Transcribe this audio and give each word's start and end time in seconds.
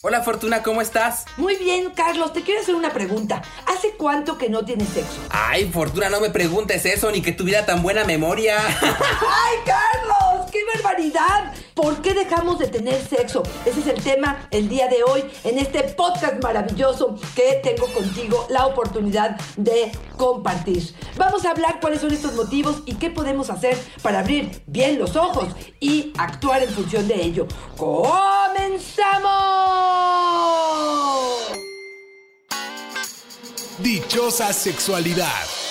Hola 0.00 0.22
Fortuna, 0.22 0.62
¿cómo 0.62 0.80
estás? 0.80 1.24
Muy 1.36 1.56
bien, 1.56 1.90
Carlos, 1.90 2.32
te 2.32 2.42
quiero 2.42 2.60
hacer 2.60 2.76
una 2.76 2.92
pregunta. 2.92 3.42
¿Hace 3.66 3.94
cuánto 3.96 4.38
que 4.38 4.48
no 4.48 4.64
tienes 4.64 4.88
sexo? 4.90 5.18
Ay, 5.28 5.68
Fortuna, 5.72 6.08
no 6.08 6.20
me 6.20 6.30
preguntes 6.30 6.86
eso, 6.86 7.10
ni 7.10 7.20
que 7.20 7.32
tuviera 7.32 7.66
tan 7.66 7.82
buena 7.82 8.04
memoria. 8.04 8.58
¡Ay, 8.80 9.56
Carlos! 9.66 10.17
¡Qué 10.68 10.82
barbaridad! 10.82 11.52
¿Por 11.74 12.02
qué 12.02 12.14
dejamos 12.14 12.58
de 12.58 12.66
tener 12.66 13.00
sexo? 13.06 13.42
Ese 13.64 13.80
es 13.80 13.86
el 13.86 14.02
tema 14.02 14.48
el 14.50 14.68
día 14.68 14.88
de 14.88 15.02
hoy 15.02 15.24
en 15.44 15.58
este 15.58 15.82
podcast 15.84 16.42
maravilloso 16.42 17.16
que 17.34 17.60
tengo 17.62 17.86
contigo 17.92 18.46
la 18.50 18.66
oportunidad 18.66 19.38
de 19.56 19.92
compartir. 20.16 20.94
Vamos 21.16 21.44
a 21.44 21.52
hablar 21.52 21.80
cuáles 21.80 22.00
son 22.00 22.12
estos 22.12 22.34
motivos 22.34 22.82
y 22.86 22.94
qué 22.94 23.10
podemos 23.10 23.50
hacer 23.50 23.78
para 24.02 24.20
abrir 24.20 24.62
bien 24.66 24.98
los 24.98 25.16
ojos 25.16 25.48
y 25.80 26.12
actuar 26.18 26.62
en 26.62 26.70
función 26.70 27.06
de 27.06 27.22
ello. 27.22 27.46
¡Comenzamos! 27.76 29.18
Dichosa 33.78 34.52
sexualidad. 34.52 35.67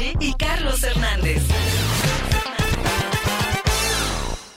Y 0.00 0.32
Carlos 0.38 0.82
Hernández. 0.82 1.42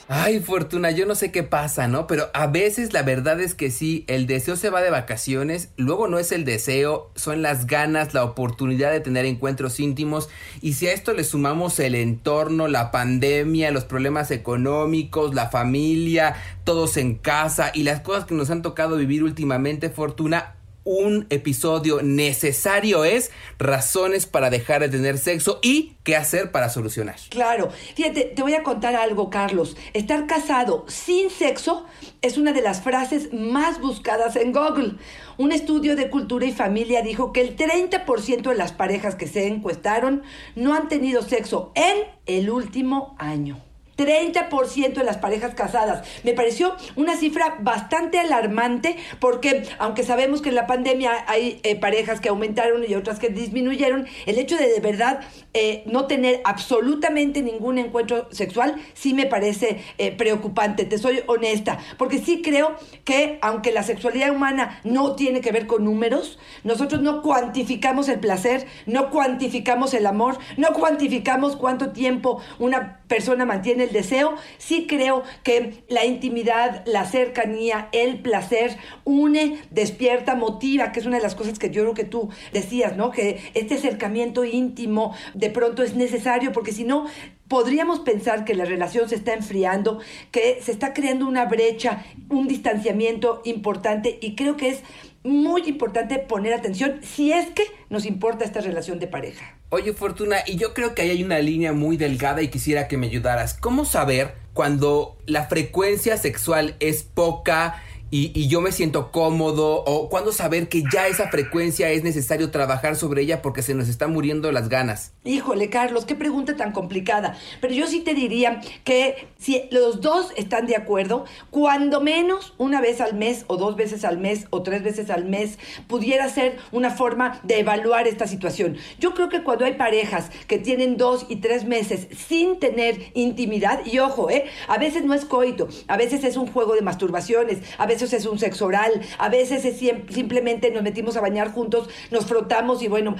Ay, 0.08 0.40
Fortuna, 0.40 0.92
yo 0.92 1.04
no 1.04 1.14
sé 1.14 1.30
qué 1.30 1.42
pasa, 1.42 1.88
¿no? 1.88 2.06
Pero 2.06 2.28
a 2.32 2.46
veces 2.46 2.94
la 2.94 3.02
verdad 3.02 3.38
es 3.40 3.54
que 3.54 3.70
sí, 3.70 4.04
el 4.06 4.26
deseo 4.26 4.56
se 4.56 4.70
va 4.70 4.80
de 4.80 4.88
vacaciones, 4.88 5.68
luego 5.76 6.08
no 6.08 6.18
es 6.18 6.32
el 6.32 6.44
deseo, 6.46 7.10
son 7.16 7.42
las 7.42 7.66
ganas, 7.66 8.14
la 8.14 8.24
oportunidad 8.24 8.92
de 8.92 9.00
tener 9.00 9.26
encuentros 9.26 9.78
íntimos, 9.78 10.30
y 10.62 10.72
si 10.72 10.86
a 10.86 10.92
esto 10.92 11.12
le 11.12 11.22
sumamos 11.22 11.78
el 11.80 11.96
entorno, 11.96 12.66
la 12.66 12.90
pandemia, 12.90 13.72
los 13.72 13.84
problemas 13.84 14.30
económicos, 14.30 15.34
la 15.34 15.50
familia, 15.50 16.36
todos 16.64 16.96
en 16.96 17.16
casa 17.16 17.72
y 17.74 17.82
las 17.82 18.00
cosas 18.00 18.24
que 18.24 18.34
nos 18.34 18.48
han 18.48 18.62
tocado 18.62 18.96
vivir 18.96 19.22
últimamente, 19.22 19.90
Fortuna, 19.90 20.55
un 20.86 21.26
episodio 21.30 22.00
necesario 22.00 23.04
es 23.04 23.32
razones 23.58 24.24
para 24.24 24.48
dejar 24.48 24.80
de 24.80 24.88
tener 24.88 25.18
sexo 25.18 25.58
y 25.62 25.96
qué 26.04 26.16
hacer 26.16 26.52
para 26.52 26.70
solucionar. 26.70 27.16
Claro, 27.28 27.70
fíjate, 27.94 28.22
te 28.24 28.42
voy 28.42 28.54
a 28.54 28.62
contar 28.62 28.94
algo, 28.94 29.28
Carlos. 29.28 29.76
Estar 29.92 30.26
casado 30.26 30.84
sin 30.86 31.28
sexo 31.28 31.84
es 32.22 32.38
una 32.38 32.52
de 32.52 32.62
las 32.62 32.80
frases 32.80 33.32
más 33.32 33.80
buscadas 33.80 34.36
en 34.36 34.52
Google. 34.52 34.94
Un 35.36 35.50
estudio 35.50 35.96
de 35.96 36.08
cultura 36.08 36.46
y 36.46 36.52
familia 36.52 37.02
dijo 37.02 37.32
que 37.32 37.40
el 37.40 37.56
30% 37.56 38.42
de 38.48 38.54
las 38.54 38.72
parejas 38.72 39.16
que 39.16 39.26
se 39.26 39.48
encuestaron 39.48 40.22
no 40.54 40.72
han 40.72 40.88
tenido 40.88 41.22
sexo 41.22 41.72
en 41.74 42.04
el 42.26 42.48
último 42.48 43.16
año. 43.18 43.65
30% 43.96 44.94
de 44.94 45.04
las 45.04 45.16
parejas 45.16 45.54
casadas. 45.54 46.06
Me 46.22 46.32
pareció 46.32 46.76
una 46.96 47.16
cifra 47.16 47.56
bastante 47.60 48.18
alarmante 48.18 48.96
porque 49.20 49.64
aunque 49.78 50.02
sabemos 50.02 50.42
que 50.42 50.50
en 50.50 50.54
la 50.54 50.66
pandemia 50.66 51.24
hay 51.26 51.60
eh, 51.62 51.76
parejas 51.76 52.20
que 52.20 52.28
aumentaron 52.28 52.84
y 52.86 52.94
otras 52.94 53.18
que 53.18 53.28
disminuyeron, 53.28 54.06
el 54.26 54.38
hecho 54.38 54.56
de 54.56 54.68
de 54.68 54.80
verdad 54.80 55.20
eh, 55.54 55.82
no 55.86 56.06
tener 56.06 56.40
absolutamente 56.44 57.42
ningún 57.42 57.78
encuentro 57.78 58.28
sexual 58.30 58.76
sí 58.94 59.14
me 59.14 59.26
parece 59.26 59.80
eh, 59.98 60.12
preocupante, 60.12 60.84
te 60.84 60.98
soy 60.98 61.22
honesta, 61.26 61.78
porque 61.96 62.18
sí 62.18 62.42
creo 62.42 62.76
que 63.04 63.38
aunque 63.40 63.72
la 63.72 63.82
sexualidad 63.82 64.30
humana 64.30 64.80
no 64.84 65.14
tiene 65.16 65.40
que 65.40 65.52
ver 65.52 65.66
con 65.66 65.84
números, 65.84 66.38
nosotros 66.64 67.00
no 67.00 67.22
cuantificamos 67.22 68.08
el 68.08 68.20
placer, 68.20 68.66
no 68.86 69.10
cuantificamos 69.10 69.94
el 69.94 70.06
amor, 70.06 70.38
no 70.56 70.72
cuantificamos 70.72 71.56
cuánto 71.56 71.90
tiempo 71.90 72.40
una 72.58 73.00
persona 73.08 73.44
mantiene 73.44 73.85
el 73.86 73.92
deseo, 73.92 74.34
sí 74.58 74.86
creo 74.88 75.22
que 75.42 75.84
la 75.88 76.04
intimidad, 76.04 76.82
la 76.86 77.04
cercanía, 77.04 77.88
el 77.92 78.20
placer 78.20 78.76
une, 79.04 79.58
despierta, 79.70 80.34
motiva, 80.34 80.92
que 80.92 81.00
es 81.00 81.06
una 81.06 81.16
de 81.16 81.22
las 81.22 81.34
cosas 81.34 81.58
que 81.58 81.70
yo 81.70 81.82
creo 81.82 81.94
que 81.94 82.04
tú 82.04 82.28
decías, 82.52 82.96
¿no? 82.96 83.10
Que 83.10 83.40
este 83.54 83.74
acercamiento 83.74 84.44
íntimo 84.44 85.14
de 85.34 85.50
pronto 85.50 85.82
es 85.82 85.94
necesario 85.94 86.52
porque 86.52 86.72
si 86.72 86.84
no 86.84 87.06
podríamos 87.48 88.00
pensar 88.00 88.44
que 88.44 88.54
la 88.54 88.64
relación 88.64 89.08
se 89.08 89.14
está 89.14 89.34
enfriando, 89.34 90.00
que 90.30 90.60
se 90.62 90.72
está 90.72 90.92
creando 90.92 91.26
una 91.26 91.46
brecha, 91.46 92.04
un 92.28 92.48
distanciamiento 92.48 93.42
importante 93.44 94.18
y 94.20 94.34
creo 94.34 94.56
que 94.56 94.70
es 94.70 94.82
muy 95.22 95.62
importante 95.66 96.18
poner 96.18 96.54
atención 96.54 97.00
si 97.02 97.32
es 97.32 97.48
que 97.48 97.64
nos 97.90 98.06
importa 98.06 98.44
esta 98.44 98.60
relación 98.60 98.98
de 98.98 99.06
pareja. 99.08 99.55
Oye 99.68 99.92
Fortuna, 99.94 100.36
y 100.46 100.56
yo 100.56 100.74
creo 100.74 100.94
que 100.94 101.02
ahí 101.02 101.10
hay 101.10 101.24
una 101.24 101.40
línea 101.40 101.72
muy 101.72 101.96
delgada 101.96 102.40
y 102.40 102.48
quisiera 102.48 102.86
que 102.86 102.96
me 102.96 103.08
ayudaras. 103.08 103.54
¿Cómo 103.54 103.84
saber 103.84 104.34
cuando 104.52 105.16
la 105.26 105.46
frecuencia 105.48 106.16
sexual 106.18 106.76
es 106.78 107.02
poca? 107.02 107.82
Y, 108.10 108.46
yo 108.46 108.60
me 108.60 108.70
siento 108.70 109.10
cómodo 109.10 109.82
o 109.84 110.08
cuándo 110.08 110.30
saber 110.30 110.68
que 110.68 110.84
ya 110.92 111.08
esa 111.08 111.28
frecuencia 111.28 111.90
es 111.90 112.04
necesario 112.04 112.52
trabajar 112.52 112.94
sobre 112.94 113.22
ella 113.22 113.42
porque 113.42 113.62
se 113.62 113.74
nos 113.74 113.88
están 113.88 114.12
muriendo 114.12 114.52
las 114.52 114.68
ganas. 114.68 115.12
Híjole, 115.24 115.70
Carlos, 115.70 116.04
qué 116.04 116.14
pregunta 116.14 116.56
tan 116.56 116.70
complicada. 116.70 117.36
Pero 117.60 117.74
yo 117.74 117.88
sí 117.88 118.00
te 118.00 118.14
diría 118.14 118.60
que 118.84 119.26
si 119.38 119.64
los 119.72 120.00
dos 120.00 120.32
están 120.36 120.66
de 120.66 120.76
acuerdo, 120.76 121.24
cuando 121.50 122.00
menos 122.00 122.54
una 122.58 122.80
vez 122.80 123.00
al 123.00 123.14
mes 123.14 123.44
o 123.48 123.56
dos 123.56 123.74
veces 123.74 124.04
al 124.04 124.18
mes 124.18 124.46
o 124.50 124.62
tres 124.62 124.84
veces 124.84 125.10
al 125.10 125.24
mes 125.24 125.58
pudiera 125.88 126.28
ser 126.28 126.58
una 126.70 126.90
forma 126.90 127.40
de 127.42 127.58
evaluar 127.58 128.06
esta 128.06 128.28
situación. 128.28 128.76
Yo 129.00 129.14
creo 129.14 129.28
que 129.28 129.42
cuando 129.42 129.64
hay 129.64 129.74
parejas 129.74 130.30
que 130.46 130.58
tienen 130.58 130.96
dos 130.96 131.26
y 131.28 131.36
tres 131.36 131.64
meses 131.64 132.06
sin 132.16 132.60
tener 132.60 133.10
intimidad, 133.14 133.84
y 133.84 133.98
ojo, 133.98 134.30
¿eh? 134.30 134.44
a 134.68 134.78
veces 134.78 135.04
no 135.04 135.12
es 135.12 135.24
coito, 135.24 135.66
a 135.88 135.96
veces 135.96 136.22
es 136.22 136.36
un 136.36 136.46
juego 136.46 136.74
de 136.74 136.82
masturbaciones, 136.82 137.58
a 137.78 137.86
veces 137.86 137.95
veces 137.96 138.12
es 138.12 138.26
un 138.26 138.38
sexo 138.38 138.66
oral, 138.66 139.00
a 139.18 139.28
veces 139.28 139.64
es 139.64 139.76
simplemente 140.10 140.70
nos 140.70 140.82
metimos 140.82 141.16
a 141.16 141.20
bañar 141.20 141.52
juntos, 141.52 141.88
nos 142.10 142.26
frotamos 142.26 142.82
y 142.82 142.88
bueno, 142.88 143.16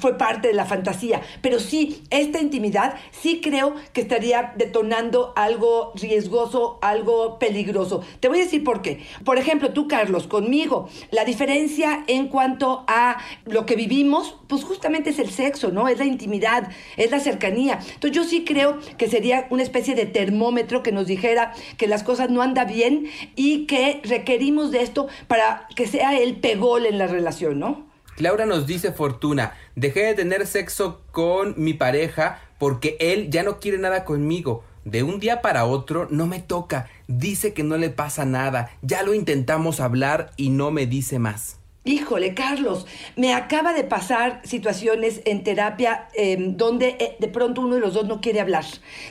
fue 0.00 0.18
parte 0.18 0.48
de 0.48 0.54
la 0.54 0.66
fantasía. 0.66 1.20
Pero 1.42 1.60
sí, 1.60 2.02
esta 2.10 2.40
intimidad 2.40 2.96
sí 3.10 3.40
creo 3.40 3.74
que 3.92 4.00
estaría 4.00 4.52
detonando 4.56 5.32
algo 5.36 5.92
riesgoso, 5.94 6.78
algo 6.82 7.38
peligroso. 7.38 8.02
Te 8.20 8.28
voy 8.28 8.40
a 8.40 8.44
decir 8.44 8.64
por 8.64 8.82
qué. 8.82 9.00
Por 9.24 9.38
ejemplo, 9.38 9.72
tú, 9.72 9.86
Carlos, 9.88 10.26
conmigo, 10.26 10.88
la 11.10 11.24
diferencia 11.24 12.04
en 12.06 12.28
cuanto 12.28 12.84
a 12.88 13.18
lo 13.44 13.64
que 13.64 13.76
vivimos, 13.76 14.36
pues 14.48 14.64
justamente 14.64 15.10
es 15.10 15.18
el 15.18 15.30
sexo, 15.30 15.70
¿no? 15.70 15.88
Es 15.88 15.98
la 15.98 16.04
intimidad, 16.04 16.68
es 16.96 17.10
la 17.10 17.20
cercanía. 17.20 17.78
Entonces 17.94 18.12
yo 18.12 18.24
sí 18.24 18.44
creo 18.44 18.78
que 18.98 19.08
sería 19.08 19.46
una 19.50 19.62
especie 19.62 19.94
de 19.94 20.06
termómetro 20.06 20.82
que 20.82 20.92
nos 20.92 21.06
dijera 21.06 21.52
que 21.76 21.86
las 21.86 22.02
cosas 22.02 22.30
no 22.30 22.42
andan 22.42 22.66
bien 22.66 23.08
y 23.34 23.66
que 23.66 24.00
requerimos 24.16 24.70
de 24.70 24.82
esto 24.82 25.08
para 25.28 25.68
que 25.74 25.86
sea 25.86 26.18
el 26.18 26.36
pegol 26.36 26.86
en 26.86 26.98
la 26.98 27.06
relación, 27.06 27.58
¿no? 27.58 27.86
Laura 28.18 28.46
nos 28.46 28.66
dice 28.66 28.92
Fortuna, 28.92 29.52
dejé 29.74 30.00
de 30.04 30.14
tener 30.14 30.46
sexo 30.46 31.02
con 31.12 31.54
mi 31.58 31.74
pareja 31.74 32.40
porque 32.58 32.96
él 32.98 33.28
ya 33.30 33.42
no 33.42 33.60
quiere 33.60 33.78
nada 33.78 34.04
conmigo. 34.04 34.64
De 34.84 35.02
un 35.02 35.18
día 35.18 35.42
para 35.42 35.66
otro 35.66 36.06
no 36.10 36.26
me 36.26 36.40
toca, 36.40 36.88
dice 37.08 37.52
que 37.52 37.62
no 37.62 37.76
le 37.76 37.90
pasa 37.90 38.24
nada, 38.24 38.70
ya 38.82 39.02
lo 39.02 39.12
intentamos 39.12 39.80
hablar 39.80 40.30
y 40.36 40.48
no 40.48 40.70
me 40.70 40.86
dice 40.86 41.18
más. 41.18 41.58
Híjole, 41.88 42.34
Carlos, 42.34 42.84
me 43.14 43.32
acaba 43.32 43.72
de 43.72 43.84
pasar 43.84 44.40
situaciones 44.42 45.20
en 45.24 45.44
terapia 45.44 46.08
em, 46.14 46.56
donde 46.56 46.96
eh, 46.98 47.16
de 47.20 47.28
pronto 47.28 47.60
uno 47.60 47.76
de 47.76 47.80
los 47.80 47.94
dos 47.94 48.06
no 48.06 48.20
quiere 48.20 48.40
hablar, 48.40 48.64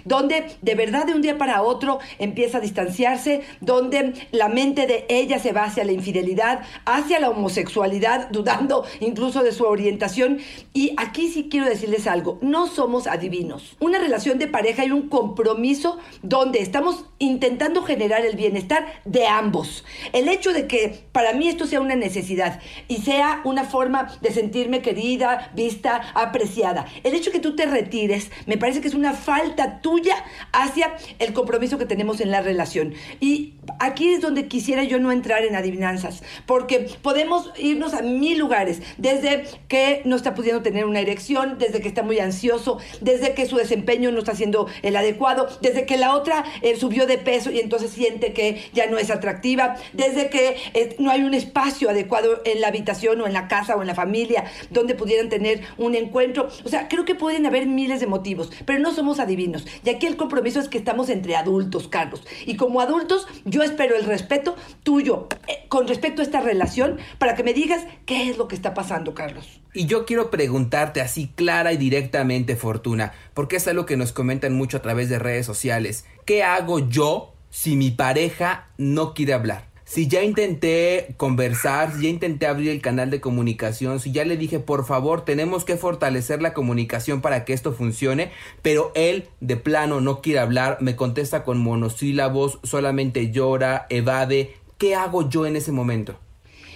donde 0.03 0.47
de 0.61 0.75
verdad 0.75 1.05
de 1.05 1.13
un 1.13 1.21
día 1.21 1.37
para 1.37 1.61
otro 1.61 1.99
empieza 2.19 2.57
a 2.57 2.61
distanciarse, 2.61 3.43
donde 3.61 4.13
la 4.33 4.49
mente 4.49 4.87
de 4.87 5.05
ella 5.07 5.39
se 5.39 5.53
va 5.53 5.63
hacia 5.63 5.85
la 5.85 5.93
infidelidad, 5.93 6.63
hacia 6.83 7.21
la 7.21 7.29
homosexualidad, 7.29 8.27
dudando 8.31 8.83
incluso 8.99 9.41
de 9.41 9.53
su 9.53 9.63
orientación. 9.63 10.39
Y 10.73 10.95
aquí 10.97 11.29
sí 11.29 11.47
quiero 11.49 11.69
decirles 11.69 12.07
algo, 12.07 12.39
no 12.41 12.67
somos 12.67 13.07
adivinos. 13.07 13.77
Una 13.79 13.99
relación 13.99 14.37
de 14.37 14.47
pareja 14.47 14.83
y 14.83 14.91
un 14.91 15.07
compromiso 15.07 15.97
donde 16.23 16.59
estamos 16.59 17.05
intentando 17.19 17.83
generar 17.83 18.25
el 18.25 18.35
bienestar 18.35 18.85
de 19.05 19.27
ambos. 19.27 19.85
El 20.11 20.27
hecho 20.27 20.51
de 20.51 20.67
que 20.67 21.05
para 21.13 21.31
mí 21.31 21.47
esto 21.47 21.67
sea 21.67 21.79
una 21.79 21.95
necesidad, 21.95 22.59
y 22.87 22.97
sea 22.97 23.41
una 23.43 23.63
forma 23.63 24.07
de 24.21 24.31
sentirme 24.31 24.81
querida, 24.81 25.51
vista, 25.55 26.01
apreciada. 26.13 26.85
El 27.03 27.13
hecho 27.13 27.31
de 27.31 27.33
que 27.33 27.39
tú 27.39 27.55
te 27.55 27.65
retires 27.65 28.31
me 28.45 28.57
parece 28.57 28.81
que 28.81 28.87
es 28.87 28.93
una 28.93 29.13
falta 29.13 29.81
tuya 29.81 30.15
hacia 30.51 30.95
el 31.19 31.33
compromiso 31.33 31.77
que 31.77 31.85
tenemos 31.85 32.21
en 32.21 32.31
la 32.31 32.41
relación. 32.41 32.93
Y 33.19 33.53
aquí 33.79 34.13
es 34.13 34.21
donde 34.21 34.47
quisiera 34.47 34.83
yo 34.83 34.99
no 34.99 35.11
entrar 35.11 35.43
en 35.43 35.55
adivinanzas, 35.55 36.23
porque 36.45 36.87
podemos 37.01 37.51
irnos 37.57 37.93
a 37.93 38.01
mil 38.01 38.37
lugares, 38.37 38.81
desde 38.97 39.45
que 39.67 40.01
no 40.05 40.15
está 40.15 40.35
pudiendo 40.35 40.61
tener 40.61 40.85
una 40.85 40.99
erección, 40.99 41.57
desde 41.57 41.81
que 41.81 41.87
está 41.87 42.03
muy 42.03 42.19
ansioso, 42.19 42.79
desde 43.01 43.33
que 43.33 43.45
su 43.45 43.57
desempeño 43.57 44.11
no 44.11 44.19
está 44.19 44.35
siendo 44.35 44.67
el 44.81 44.95
adecuado, 44.95 45.47
desde 45.61 45.85
que 45.85 45.97
la 45.97 46.13
otra 46.13 46.43
eh, 46.61 46.75
subió 46.75 47.05
de 47.05 47.17
peso 47.17 47.51
y 47.51 47.59
entonces 47.59 47.91
siente 47.91 48.33
que 48.33 48.61
ya 48.73 48.87
no 48.87 48.97
es 48.97 49.09
atractiva, 49.09 49.75
desde 49.93 50.29
que 50.29 50.57
eh, 50.73 50.95
no 50.99 51.11
hay 51.11 51.21
un 51.21 51.33
espacio 51.33 51.89
adecuado 51.89 52.41
en 52.55 52.61
la 52.61 52.67
habitación 52.69 53.21
o 53.21 53.27
en 53.27 53.33
la 53.33 53.47
casa 53.47 53.75
o 53.75 53.81
en 53.81 53.87
la 53.87 53.95
familia 53.95 54.45
donde 54.69 54.95
pudieran 54.95 55.29
tener 55.29 55.61
un 55.77 55.95
encuentro. 55.95 56.47
O 56.63 56.69
sea, 56.69 56.87
creo 56.87 57.05
que 57.05 57.15
pueden 57.15 57.45
haber 57.45 57.67
miles 57.67 57.99
de 57.99 58.07
motivos, 58.07 58.51
pero 58.65 58.79
no 58.79 58.93
somos 58.93 59.19
adivinos. 59.19 59.65
Y 59.83 59.89
aquí 59.89 60.05
el 60.05 60.17
compromiso 60.17 60.59
es 60.59 60.69
que 60.69 60.77
estamos 60.77 61.09
entre 61.09 61.35
adultos, 61.35 61.87
Carlos. 61.87 62.23
Y 62.45 62.55
como 62.55 62.81
adultos, 62.81 63.27
yo 63.45 63.63
espero 63.63 63.95
el 63.95 64.05
respeto 64.05 64.55
tuyo 64.83 65.27
eh, 65.47 65.65
con 65.69 65.87
respecto 65.87 66.21
a 66.21 66.25
esta 66.25 66.41
relación 66.41 66.97
para 67.17 67.35
que 67.35 67.43
me 67.43 67.53
digas 67.53 67.85
qué 68.05 68.29
es 68.29 68.37
lo 68.37 68.47
que 68.47 68.55
está 68.55 68.73
pasando, 68.73 69.13
Carlos. 69.13 69.61
Y 69.73 69.87
yo 69.87 70.05
quiero 70.05 70.31
preguntarte 70.31 71.01
así 71.01 71.29
clara 71.35 71.73
y 71.73 71.77
directamente, 71.77 72.55
Fortuna, 72.55 73.13
porque 73.33 73.57
es 73.57 73.67
algo 73.67 73.85
que 73.85 73.97
nos 73.97 74.13
comentan 74.13 74.53
mucho 74.53 74.77
a 74.77 74.81
través 74.81 75.09
de 75.09 75.19
redes 75.19 75.45
sociales. 75.45 76.05
¿Qué 76.25 76.43
hago 76.43 76.79
yo 76.79 77.33
si 77.49 77.75
mi 77.75 77.91
pareja 77.91 78.69
no 78.77 79.13
quiere 79.13 79.33
hablar? 79.33 79.74
Si 79.85 80.07
ya 80.07 80.23
intenté 80.23 81.13
conversar, 81.15 81.93
si 81.93 82.03
ya 82.03 82.09
intenté 82.09 82.47
abrir 82.47 82.71
el 82.71 82.81
canal 82.81 83.11
de 83.11 83.21
comunicación, 83.21 83.99
si 83.99 84.11
ya 84.11 84.25
le 84.25 84.35
dije, 84.35 84.59
por 84.59 84.83
favor, 84.83 85.23
tenemos 85.23 85.63
que 85.63 85.77
fortalecer 85.77 86.41
la 86.41 86.55
comunicación 86.55 87.21
para 87.21 87.45
que 87.45 87.53
esto 87.53 87.71
funcione, 87.71 88.31
pero 88.63 88.91
él 88.95 89.29
de 89.41 89.57
plano 89.57 90.01
no 90.01 90.21
quiere 90.21 90.39
hablar, 90.39 90.79
me 90.81 90.95
contesta 90.95 91.43
con 91.43 91.59
monosílabos, 91.59 92.59
solamente 92.63 93.29
llora, 93.29 93.85
evade, 93.91 94.55
¿qué 94.79 94.95
hago 94.95 95.29
yo 95.29 95.45
en 95.45 95.55
ese 95.55 95.71
momento? 95.71 96.17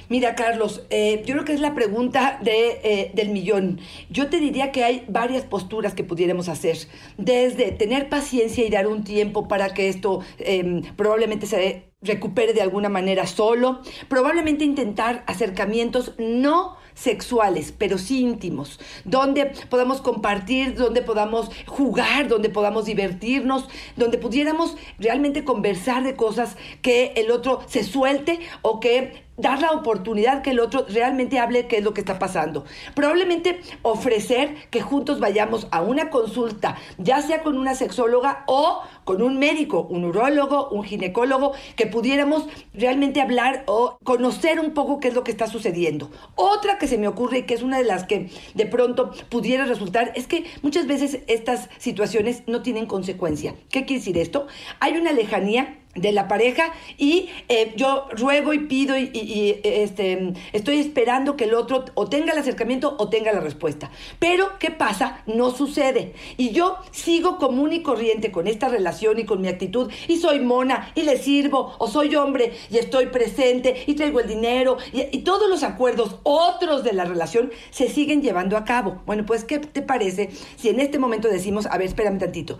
Mira, 0.07 0.35
Carlos, 0.35 0.83
eh, 0.91 1.23
yo 1.25 1.33
creo 1.33 1.45
que 1.45 1.53
es 1.53 1.61
la 1.61 1.73
pregunta 1.73 2.39
de, 2.43 2.79
eh, 2.83 3.11
del 3.15 3.29
millón. 3.29 3.79
Yo 4.09 4.29
te 4.29 4.39
diría 4.39 4.71
que 4.71 4.83
hay 4.83 5.05
varias 5.07 5.43
posturas 5.43 5.93
que 5.93 6.03
pudiéramos 6.03 6.49
hacer. 6.49 6.77
Desde 7.17 7.71
tener 7.71 8.09
paciencia 8.09 8.65
y 8.65 8.69
dar 8.69 8.87
un 8.87 9.03
tiempo 9.03 9.47
para 9.47 9.73
que 9.73 9.87
esto 9.87 10.21
em, 10.39 10.81
probablemente 10.95 11.45
se 11.45 11.88
recupere 12.01 12.53
de 12.53 12.61
alguna 12.61 12.89
manera 12.89 13.27
solo. 13.27 13.81
Probablemente 14.07 14.63
intentar 14.63 15.23
acercamientos 15.27 16.13
no 16.17 16.77
sexuales, 16.93 17.73
pero 17.77 17.97
sí 17.97 18.21
íntimos, 18.21 18.79
donde 19.05 19.45
podamos 19.69 20.01
compartir, 20.01 20.75
donde 20.75 21.01
podamos 21.01 21.49
jugar, 21.65 22.27
donde 22.27 22.49
podamos 22.49 22.85
divertirnos, 22.85 23.69
donde 23.95 24.17
pudiéramos 24.17 24.75
realmente 24.97 25.45
conversar 25.45 26.03
de 26.03 26.15
cosas 26.15 26.57
que 26.81 27.13
el 27.15 27.31
otro 27.31 27.61
se 27.67 27.83
suelte 27.83 28.39
o 28.61 28.79
que 28.79 29.28
dar 29.39 29.61
la 29.61 29.71
oportunidad 29.71 30.41
que 30.41 30.51
el 30.51 30.59
otro 30.59 30.85
realmente 30.89 31.39
hable 31.39 31.67
qué 31.67 31.77
es 31.77 31.83
lo 31.83 31.93
que 31.93 32.01
está 32.01 32.19
pasando. 32.19 32.65
Probablemente 32.93 33.61
ofrecer 33.81 34.55
que 34.69 34.81
juntos 34.81 35.19
vayamos 35.19 35.67
a 35.71 35.81
una 35.81 36.09
consulta, 36.09 36.77
ya 36.97 37.21
sea 37.21 37.41
con 37.41 37.57
una 37.57 37.75
sexóloga 37.75 38.43
o 38.47 38.81
con 39.05 39.21
un 39.21 39.39
médico, 39.39 39.87
un 39.89 40.05
urólogo, 40.05 40.69
un 40.69 40.83
ginecólogo, 40.83 41.53
que 41.75 41.87
pudiéramos 41.87 42.47
realmente 42.73 43.21
hablar 43.21 43.63
o 43.65 43.97
conocer 44.03 44.59
un 44.59 44.73
poco 44.73 44.99
qué 44.99 45.07
es 45.07 45.13
lo 45.13 45.23
que 45.23 45.31
está 45.31 45.47
sucediendo. 45.47 46.11
Otra 46.35 46.77
que 46.77 46.87
se 46.87 46.97
me 46.97 47.07
ocurre 47.07 47.39
y 47.39 47.43
que 47.43 47.53
es 47.53 47.63
una 47.63 47.77
de 47.77 47.85
las 47.85 48.03
que 48.03 48.29
de 48.53 48.65
pronto 48.65 49.11
pudiera 49.29 49.65
resultar 49.65 50.11
es 50.15 50.27
que 50.27 50.45
muchas 50.61 50.87
veces 50.87 51.19
estas 51.27 51.69
situaciones 51.77 52.43
no 52.47 52.61
tienen 52.61 52.85
consecuencia. 52.85 53.55
¿Qué 53.69 53.85
quiere 53.85 53.99
decir 53.99 54.17
esto? 54.17 54.47
Hay 54.79 54.97
una 54.97 55.11
lejanía 55.11 55.79
de 55.95 56.11
la 56.11 56.27
pareja 56.27 56.71
y 56.97 57.29
eh, 57.49 57.73
yo 57.75 58.07
ruego 58.11 58.53
y 58.53 58.59
pido 58.59 58.97
y, 58.97 59.59
este, 59.63 60.33
estoy 60.53 60.77
esperando 60.79 61.35
que 61.35 61.45
el 61.45 61.55
otro 61.55 61.85
o 61.95 62.07
tenga 62.07 62.33
el 62.33 62.37
acercamiento 62.37 62.95
o 62.99 63.09
tenga 63.09 63.31
la 63.31 63.39
respuesta. 63.39 63.89
Pero, 64.19 64.59
¿qué 64.59 64.69
pasa? 64.69 65.23
No 65.25 65.51
sucede. 65.51 66.13
Y 66.37 66.51
yo 66.51 66.77
sigo 66.91 67.37
común 67.37 67.73
y 67.73 67.81
corriente 67.81 68.31
con 68.31 68.47
esta 68.47 68.69
relación 68.69 69.19
y 69.19 69.25
con 69.25 69.41
mi 69.41 69.47
actitud 69.47 69.91
y 70.07 70.17
soy 70.17 70.39
mona 70.39 70.91
y 70.95 71.03
le 71.03 71.17
sirvo 71.17 71.73
o 71.79 71.87
soy 71.87 72.15
hombre 72.15 72.53
y 72.69 72.77
estoy 72.77 73.07
presente 73.07 73.83
y 73.87 73.95
traigo 73.95 74.19
el 74.19 74.27
dinero 74.27 74.77
y, 74.93 75.19
todos 75.19 75.49
los 75.49 75.63
acuerdos 75.63 76.15
otros 76.23 76.83
de 76.83 76.93
la 76.93 77.03
relación 77.03 77.51
se 77.71 77.89
siguen 77.89 78.21
llevando 78.21 78.57
a 78.57 78.63
cabo. 78.63 79.01
Bueno, 79.05 79.25
pues, 79.25 79.43
¿qué 79.43 79.59
te 79.59 79.81
parece 79.81 80.29
si 80.55 80.69
en 80.69 80.79
este 80.79 80.97
momento 80.97 81.27
decimos, 81.27 81.65
a 81.65 81.77
ver, 81.77 81.87
espérame 81.87 82.19
tantito, 82.19 82.57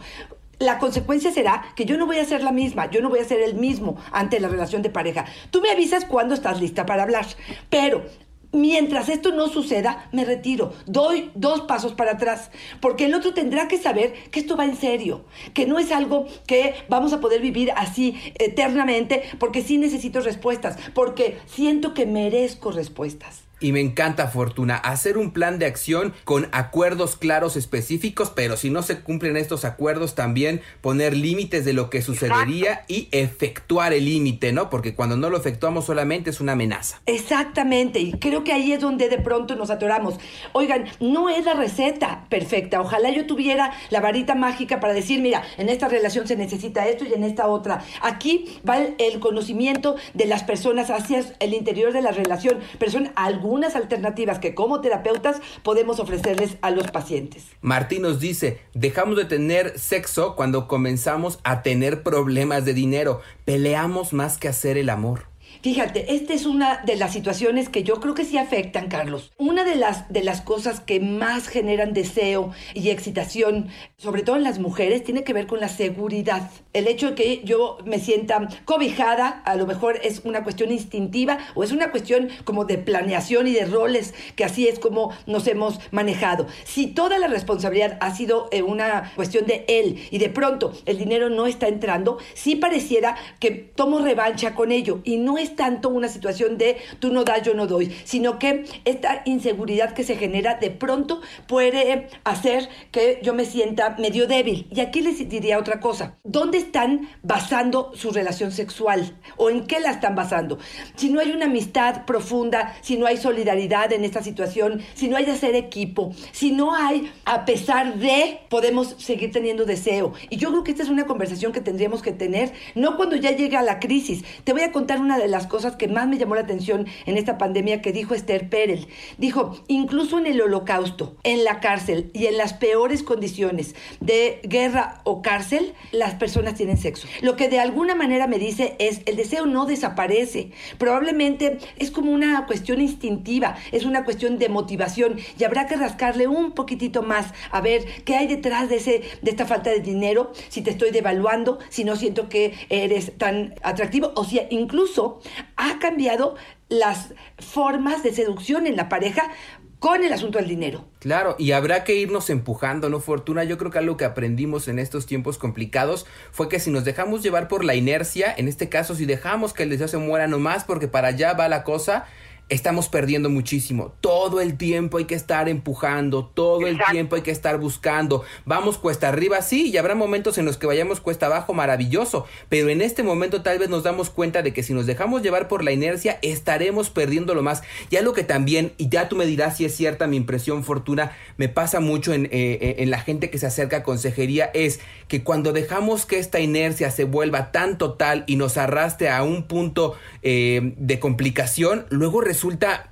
la 0.60 0.78
consecuencia 0.78 1.32
será 1.32 1.64
que 1.76 1.86
yo 1.86 1.98
no 1.98 2.06
voy 2.06 2.20
a 2.20 2.26
ser 2.26 2.44
la 2.44 2.52
misma, 2.52 2.92
yo 2.92 3.02
no 3.02 3.10
voy 3.10 3.20
a 3.20 3.26
ser 3.26 3.42
el 3.42 3.56
mismo 3.56 3.98
ante 4.12 4.40
la 4.40 4.50
relación 4.50 4.82
de 4.82 4.90
pareja. 4.90 5.26
Tú 5.52 5.62
me 5.62 5.72
avisas 5.72 6.06
cuando 6.06 6.34
estás 6.34 6.60
lista 6.60 6.86
para 6.86 7.04
hablar, 7.04 7.26
pero 7.70 8.04
Mientras 8.52 9.10
esto 9.10 9.32
no 9.32 9.48
suceda, 9.48 10.10
me 10.12 10.26
retiro, 10.26 10.74
doy 10.88 11.30
dos 11.36 11.62
pasos 11.62 11.94
para 11.94 12.14
atrás, 12.14 12.50
porque 12.82 13.06
el 13.06 13.14
otro 13.14 13.32
tendrá 13.32 13.68
que 13.68 13.78
saber 13.78 14.12
que 14.32 14.40
esto 14.40 14.58
va 14.58 14.66
en 14.66 14.76
serio, 14.76 15.24
que 15.54 15.68
no 15.68 15.78
es 15.78 15.92
algo 15.92 16.26
que 16.48 16.74
vamos 16.90 17.14
a 17.14 17.20
poder 17.20 17.42
vivir 17.42 17.72
así 17.76 18.20
eternamente, 18.40 19.22
porque 19.38 19.62
sí 19.62 19.78
necesito 19.78 20.22
respuestas, 20.22 20.80
porque 20.96 21.38
siento 21.46 21.94
que 21.94 22.08
merezco 22.08 22.72
respuestas. 22.72 23.49
Y 23.60 23.72
me 23.72 23.82
encanta, 23.82 24.28
Fortuna, 24.28 24.76
hacer 24.76 25.18
un 25.18 25.32
plan 25.32 25.60
de 25.60 25.66
acción 25.66 26.14
con 26.24 26.48
acuerdos 26.52 27.16
claros 27.16 27.56
específicos, 27.56 28.32
pero 28.34 28.58
si 28.58 28.70
no 28.70 28.82
se 28.84 29.02
cumplen 29.02 29.38
estos 29.38 29.66
acuerdos, 29.66 30.16
también 30.16 30.62
poner 30.82 31.16
límites 31.16 31.66
de 31.66 31.74
lo 31.74 31.90
que 31.90 32.02
sucedería 32.02 32.86
y 32.88 33.10
efectuar 33.12 33.94
el 33.94 34.06
límite, 34.06 34.54
¿no? 34.54 34.70
Porque 34.70 34.96
cuando 34.96 35.18
no 35.18 35.30
lo 35.30 35.38
efectuamos 35.38 35.86
solamente 35.86 36.30
es 36.30 36.40
una 36.40 36.54
amenaza. 36.54 37.02
Exactamente, 37.06 38.00
y 38.00 38.14
creo 38.14 38.44
que 38.44 38.54
ahí 38.54 38.72
es 38.72 38.80
donde 38.80 39.10
de 39.10 39.18
pronto 39.18 39.56
nos 39.56 39.70
atoramos. 39.70 40.16
Oigan, 40.54 40.86
no 41.00 41.30
es 41.30 41.46
la 41.46 41.54
receta 41.54 42.26
perfecta. 42.30 42.82
Ojalá 42.82 43.10
yo 43.12 43.26
tuviera 43.26 43.74
la 43.90 44.02
varita 44.02 44.36
mágica 44.36 44.80
para 44.80 44.94
decir, 44.94 45.22
mira, 45.22 45.44
en 45.58 45.70
esta 45.70 45.88
relación 45.88 46.28
se 46.28 46.36
necesita 46.36 46.88
esto 46.88 47.06
y 47.06 47.14
en 47.14 47.24
esta 47.24 47.48
otra. 47.48 47.84
Aquí 48.02 48.60
va 48.68 48.78
el, 48.78 49.20
conocimiento 49.20 49.96
de 50.14 50.26
las 50.26 50.44
personas 50.44 50.90
hacia 50.90 51.24
el 51.40 51.54
interior 51.54 51.92
de 51.92 52.02
la 52.02 52.12
relación, 52.12 52.60
pero 52.78 52.92
son 52.92 53.12
algunos 53.50 53.60
unas 53.60 53.76
alternativas 53.76 54.40
que 54.40 54.54
como 54.54 54.80
terapeutas 54.80 55.42
podemos 55.64 56.00
ofrecerles 56.00 56.58
a 56.62 56.70
los 56.70 56.92
pacientes. 56.92 57.48
Martín 57.62 58.04
nos 58.04 58.20
dice, 58.20 58.62
dejamos 58.74 59.18
de 59.18 59.26
tener 59.26 59.78
sexo 59.78 60.36
cuando 60.36 60.68
comenzamos 60.68 61.40
a 61.44 61.62
tener 61.62 62.04
problemas 62.04 62.64
de 62.64 62.74
dinero, 62.74 63.22
peleamos 63.46 64.14
más 64.14 64.38
que 64.38 64.48
hacer 64.48 64.78
el 64.78 64.90
amor. 64.90 65.29
Fíjate, 65.62 66.16
esta 66.16 66.34
es 66.34 66.46
una 66.46 66.78
de 66.86 66.96
las 66.96 67.12
situaciones 67.12 67.68
que 67.68 67.84
yo 67.84 68.00
creo 68.00 68.14
que 68.14 68.24
sí 68.24 68.38
afectan, 68.38 68.88
Carlos. 68.88 69.34
Una 69.38 69.66
de 69.66 69.76
las, 69.76 70.08
de 70.08 70.24
las 70.24 70.40
cosas 70.40 70.80
que 70.80 71.02
más 71.02 71.50
generan 71.50 71.92
deseo 71.92 72.54
y 72.74 72.92
excitación, 72.92 73.68
sobre 73.98 74.24
todo 74.24 74.38
en 74.38 74.44
las 74.44 74.60
mujeres, 74.60 75.04
tiene 75.04 75.26
que 75.26 75.34
ver 75.34 75.48
con 75.48 75.60
la 75.60 75.68
seguridad. 75.68 76.50
El 76.72 76.88
hecho 76.88 77.10
de 77.10 77.16
que 77.16 77.42
yo 77.44 77.78
me 77.84 78.00
sienta 78.00 78.48
cobijada, 78.64 79.28
a 79.28 79.58
lo 79.58 79.68
mejor 79.68 80.00
es 80.02 80.22
una 80.24 80.46
cuestión 80.46 80.72
instintiva 80.72 81.40
o 81.56 81.64
es 81.66 81.74
una 81.74 81.92
cuestión 81.92 82.30
como 82.46 82.64
de 82.64 82.78
planeación 82.78 83.46
y 83.48 83.52
de 83.52 83.66
roles, 83.66 84.14
que 84.38 84.46
así 84.46 84.66
es 84.66 84.80
como 84.80 85.12
nos 85.28 85.46
hemos 85.48 85.82
manejado. 85.92 86.48
Si 86.64 86.88
toda 86.88 87.20
la 87.20 87.28
responsabilidad 87.28 87.98
ha 88.00 88.16
sido 88.16 88.48
eh, 88.52 88.62
una 88.62 89.12
cuestión 89.18 89.46
de 89.46 89.66
él 89.68 90.08
y 90.10 90.20
de 90.20 90.30
pronto 90.30 90.72
el 90.86 90.98
dinero 90.98 91.30
no 91.30 91.48
está 91.48 91.68
entrando, 91.68 92.18
sí 92.34 92.56
pareciera 92.56 93.18
que 93.42 93.52
tomo 93.52 94.00
revancha 94.00 94.56
con 94.56 94.72
ello 94.72 95.02
y 95.04 95.18
no 95.18 95.38
es 95.38 95.49
tanto 95.56 95.90
una 95.90 96.10
situación 96.10 96.58
de 96.58 96.78
tú 97.00 97.14
no 97.14 97.24
das, 97.24 97.44
yo 97.44 97.54
no 97.54 97.68
doy, 97.68 97.96
sino 98.04 98.38
que 98.38 98.66
esta 98.86 99.22
inseguridad 99.26 99.94
que 99.94 100.04
se 100.04 100.18
genera 100.18 100.56
de 100.56 100.72
pronto 100.72 101.22
puede 101.48 102.10
hacer 102.26 102.68
que 102.92 103.20
yo 103.24 103.34
me 103.34 103.46
sienta 103.46 103.96
medio 103.98 104.28
débil. 104.28 104.68
Y 104.72 104.82
aquí 104.82 105.02
les 105.02 105.28
diría 105.30 105.58
otra 105.58 105.80
cosa. 105.80 106.18
¿Dónde 106.24 106.58
están 106.58 107.10
basando 107.24 107.92
su 107.96 108.12
relación 108.12 108.52
sexual? 108.52 109.18
¿O 109.38 109.50
en 109.50 109.68
qué 109.68 109.80
la 109.80 109.92
están 109.92 110.16
basando? 110.16 110.60
Si 110.96 111.10
no 111.10 111.20
hay 111.20 111.32
una 111.32 111.46
amistad 111.46 112.06
profunda, 112.06 112.76
si 112.82 112.98
no 112.98 113.06
hay 113.06 113.18
solidaridad 113.18 113.94
en 113.94 114.04
esta 114.04 114.22
situación, 114.22 114.82
si 114.94 115.08
no 115.08 115.16
hay 115.16 115.30
hacer 115.30 115.56
equipo, 115.56 116.12
si 116.32 116.52
no 116.52 116.74
hay, 116.74 117.12
a 117.26 117.46
pesar 117.46 117.96
de, 117.96 118.40
podemos 118.50 118.96
seguir 118.98 119.32
teniendo 119.32 119.66
deseo. 119.66 120.14
Y 120.30 120.38
yo 120.38 120.50
creo 120.50 120.64
que 120.64 120.72
esta 120.72 120.84
es 120.84 120.90
una 120.90 121.06
conversación 121.06 121.52
que 121.52 121.62
tendríamos 121.62 122.02
que 122.02 122.12
tener, 122.12 122.54
no 122.76 122.98
cuando 122.98 123.16
ya 123.16 123.32
llega 123.32 123.62
la 123.62 123.80
crisis. 123.80 124.24
Te 124.44 124.54
voy 124.54 124.62
a 124.62 124.72
contar 124.72 125.00
una 125.00 125.18
de 125.18 125.28
las 125.28 125.39
cosas 125.48 125.76
que 125.76 125.88
más 125.88 126.08
me 126.08 126.18
llamó 126.18 126.36
la 126.36 126.42
atención 126.42 126.88
en 127.06 127.18
esta 127.18 127.38
pandemia 127.38 127.82
que 127.82 127.92
dijo 127.92 128.14
Esther 128.14 128.50
Perel. 128.50 128.88
Dijo, 129.18 129.60
incluso 129.68 130.20
en 130.20 130.28
el 130.28 130.42
holocausto, 130.42 131.16
en 131.24 131.44
la 131.44 131.60
cárcel 131.60 132.12
y 132.14 132.26
en 132.26 132.38
las 132.38 132.54
peores 132.54 133.04
condiciones 133.04 133.76
de 134.00 134.40
guerra 134.44 135.02
o 135.04 135.22
cárcel, 135.22 135.74
las 135.92 136.16
personas 136.16 136.56
tienen 136.56 136.78
sexo. 136.78 137.08
Lo 137.22 137.36
que 137.36 137.50
de 137.50 137.60
alguna 137.60 137.96
manera 137.96 138.28
me 138.28 138.40
dice 138.40 138.76
es, 138.80 139.02
el 139.06 139.16
deseo 139.16 139.46
no 139.46 139.66
desaparece. 139.66 140.52
Probablemente 140.78 141.60
es 141.78 141.92
como 141.92 142.12
una 142.12 142.46
cuestión 142.46 142.82
instintiva, 142.82 143.56
es 143.72 143.86
una 143.86 144.04
cuestión 144.06 144.38
de 144.38 144.50
motivación 144.50 145.20
y 145.38 145.44
habrá 145.44 145.68
que 145.68 145.76
rascarle 145.76 146.28
un 146.28 146.52
poquitito 146.52 147.04
más 147.04 147.28
a 147.52 147.62
ver 147.62 147.86
qué 148.06 148.16
hay 148.16 148.28
detrás 148.28 148.70
de, 148.70 148.78
ese, 148.78 149.02
de 149.22 149.32
esta 149.32 149.46
falta 149.46 149.70
de 149.70 149.80
dinero, 149.80 150.32
si 150.50 150.62
te 150.62 150.72
estoy 150.72 150.92
devaluando, 150.92 151.60
si 151.70 151.84
no 151.84 151.96
siento 151.96 152.30
que 152.30 152.54
eres 152.70 153.18
tan 153.18 153.56
atractivo 153.62 154.12
o 154.16 154.24
si 154.24 154.40
incluso 154.50 155.20
ha 155.56 155.80
cambiado 155.80 156.36
las 156.70 157.14
formas 157.38 158.04
de 158.04 158.14
seducción 158.14 158.68
en 158.68 158.76
la 158.76 158.90
pareja 158.90 159.32
con 159.80 160.04
el 160.04 160.12
asunto 160.12 160.38
del 160.38 160.48
dinero. 160.50 160.86
Claro, 161.00 161.36
y 161.40 161.54
habrá 161.54 161.86
que 161.86 161.96
irnos 161.96 162.30
empujando, 162.30 162.90
¿no, 162.90 163.00
Fortuna? 163.00 163.46
Yo 163.46 163.58
creo 163.58 163.72
que 163.72 163.80
algo 163.80 163.96
que 163.96 164.04
aprendimos 164.04 164.68
en 164.68 164.78
estos 164.78 165.06
tiempos 165.06 165.38
complicados 165.38 166.06
fue 166.32 166.50
que 166.50 166.60
si 166.60 166.70
nos 166.70 166.84
dejamos 166.84 167.24
llevar 167.24 167.48
por 167.48 167.64
la 167.64 167.76
inercia, 167.76 168.34
en 168.36 168.50
este 168.50 168.68
caso 168.68 168.94
si 168.94 169.06
dejamos 169.06 169.54
que 169.54 169.64
el 169.64 169.70
deseo 169.70 169.88
se 169.88 169.98
muera 169.98 170.28
nomás 170.28 170.66
porque 170.66 170.90
para 170.90 171.10
allá 171.10 171.34
va 171.34 171.48
la 171.48 171.64
cosa, 171.64 172.06
estamos 172.50 172.90
perdiendo 172.90 173.30
muchísimo. 173.30 173.94
Todo 174.02 174.42
el 174.42 174.58
tiempo 174.58 174.98
hay 174.98 175.06
que 175.06 175.16
estar 175.16 175.48
empujando, 175.48 176.26
todo 176.34 176.68
el 176.68 176.80
tiempo 176.92 177.16
hay 177.16 177.22
que 177.22 177.32
estar 177.32 177.60
buscando. 177.60 178.24
Vamos 178.46 178.78
cuesta 178.78 179.10
arriba, 179.10 179.42
sí, 179.42 179.70
y 179.70 179.78
habrá 179.78 179.96
momentos 179.96 180.38
en 180.38 180.46
los 180.46 180.58
que 180.58 180.68
vayamos 180.68 181.00
cuesta 181.00 181.28
abajo, 181.28 181.54
maravilloso, 181.54 182.26
pero 182.50 182.70
en 182.70 182.82
este 182.82 183.04
momento 183.04 183.42
tal 183.42 183.60
vez 183.60 183.70
nos 183.70 183.84
damos 183.84 184.10
cuenta 184.10 184.42
de 184.42 184.54
que 184.54 184.64
si 184.64 184.74
nos 184.74 184.86
dejamos 184.86 185.22
llevar 185.22 185.48
por 185.48 185.64
la 185.64 185.72
inercia, 185.72 186.20
estaremos 186.22 186.90
perdiendo 186.90 187.36
lo 187.36 187.44
más. 187.44 187.62
Ya 187.92 188.02
lo 188.02 188.14
que 188.14 188.24
también, 188.24 188.74
y 188.78 188.90
ya 188.90 189.10
tú 189.10 189.16
me 189.16 189.26
dirás 189.26 189.58
si 189.58 189.66
es 189.66 189.76
cierta 189.76 190.08
mi 190.08 190.18
impresión, 190.18 190.64
Fortuna, 190.64 191.12
me 191.38 191.50
pasa 191.50 191.80
mucho 191.80 192.14
en, 192.14 192.26
eh, 192.26 192.30
eh, 192.32 192.76
en 192.80 192.90
la 192.90 193.00
gente 193.00 193.30
que 193.30 193.38
se 193.38 193.46
acerca 193.46 193.78
a 193.78 193.84
consejería, 193.84 194.50
es 194.54 194.80
que 195.08 195.24
cuando 195.24 195.54
dejamos 195.54 196.06
que 196.06 196.20
esta 196.20 196.40
inercia 196.40 196.92
se 196.92 197.04
vuelva 197.04 197.52
tan 197.52 197.78
total 197.78 198.24
y 198.28 198.36
nos 198.36 198.58
arrastre 198.58 199.10
a 199.10 199.24
un 199.24 199.44
punto 199.44 199.96
eh, 200.22 200.74
de 200.78 201.00
complicación, 201.00 201.86
luego 201.90 202.22
resulta 202.22 202.39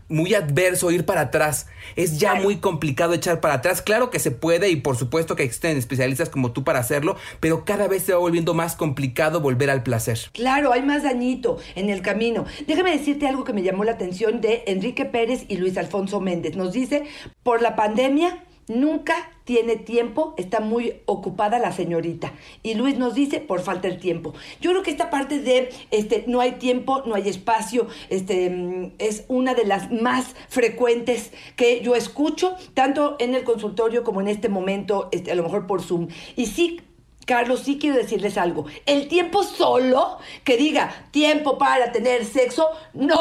muy 0.10 0.34
adverso 0.34 0.92
ir 0.92 1.06
para 1.06 1.22
atrás. 1.22 1.68
Es 1.96 2.20
ya 2.20 2.36
muy 2.36 2.58
complicado 2.58 3.14
echar 3.14 3.42
para 3.42 3.56
atrás. 3.56 3.82
Claro 3.82 4.10
que 4.10 4.20
se 4.20 4.32
puede 4.32 4.70
y 4.70 4.78
por 4.78 4.98
supuesto 4.98 5.36
que 5.36 5.44
existen 5.44 5.78
especialistas 5.78 6.30
como 6.30 6.52
tú 6.52 6.64
para 6.64 6.80
hacerlo, 6.80 7.16
pero 7.40 7.66
cada 7.66 7.88
vez 7.88 8.04
se 8.04 8.14
va 8.14 8.20
volviendo 8.20 8.54
más 8.54 8.76
complicado 8.76 9.42
volver 9.42 9.70
al 9.70 9.84
placer. 9.84 10.20
Claro, 10.34 10.74
hay 10.74 10.82
más 10.82 11.04
dañito 11.04 11.58
en 11.76 11.90
el 11.90 12.02
camino. 12.02 12.46
Déjame 12.68 12.92
decirte 12.92 13.28
algo 13.28 13.44
que 13.44 13.54
me 13.54 13.64
llamó 13.64 13.84
la 13.84 13.94
atención 13.94 14.42
de 14.42 14.64
Enrique 14.68 15.06
Pérez 15.06 15.46
y 15.48 15.58
Luis 15.58 15.78
Alfonso 15.78 16.20
Méndez. 16.20 16.56
Nos 16.56 16.74
dice, 16.74 17.04
por 17.44 17.62
la 17.62 17.76
pandemia 17.76 18.44
Nunca 18.68 19.14
tiene 19.48 19.78
tiempo, 19.78 20.34
está 20.36 20.60
muy 20.60 20.96
ocupada 21.06 21.58
la 21.58 21.72
señorita. 21.72 22.34
Y 22.64 22.74
Luis 22.74 22.98
nos 22.98 23.16
dice, 23.16 23.40
por 23.40 23.62
falta 23.62 23.88
de 23.88 23.96
tiempo. 23.96 24.34
Yo 24.60 24.72
creo 24.72 24.84
que 24.84 24.92
esta 24.92 25.10
parte 25.10 25.40
de 25.40 25.70
este, 25.90 26.26
no 26.28 26.42
hay 26.42 26.56
tiempo, 26.56 27.02
no 27.06 27.16
hay 27.16 27.30
espacio, 27.30 27.88
este, 28.10 28.50
mm, 28.50 28.92
es 29.00 29.24
una 29.30 29.54
de 29.54 29.64
las 29.64 29.90
más 29.90 30.36
frecuentes 30.50 31.32
que 31.56 31.80
yo 31.80 31.96
escucho, 31.96 32.58
tanto 32.74 33.16
en 33.20 33.36
el 33.36 33.46
consultorio 33.46 34.04
como 34.04 34.20
en 34.20 34.28
este 34.28 34.50
momento, 34.50 35.08
este, 35.14 35.32
a 35.32 35.36
lo 35.36 35.44
mejor 35.44 35.66
por 35.66 35.82
Zoom. 35.82 36.10
Y 36.36 36.48
sí, 36.48 36.82
Carlos, 37.28 37.64
sí 37.66 37.78
quiero 37.78 37.98
decirles 37.98 38.38
algo. 38.38 38.68
El 38.86 39.10
tiempo 39.10 39.44
solo, 39.44 40.18
que 40.46 40.56
diga 40.56 41.08
tiempo 41.12 41.58
para 41.58 41.92
tener 41.92 42.24
sexo, 42.24 42.70
no 42.94 43.18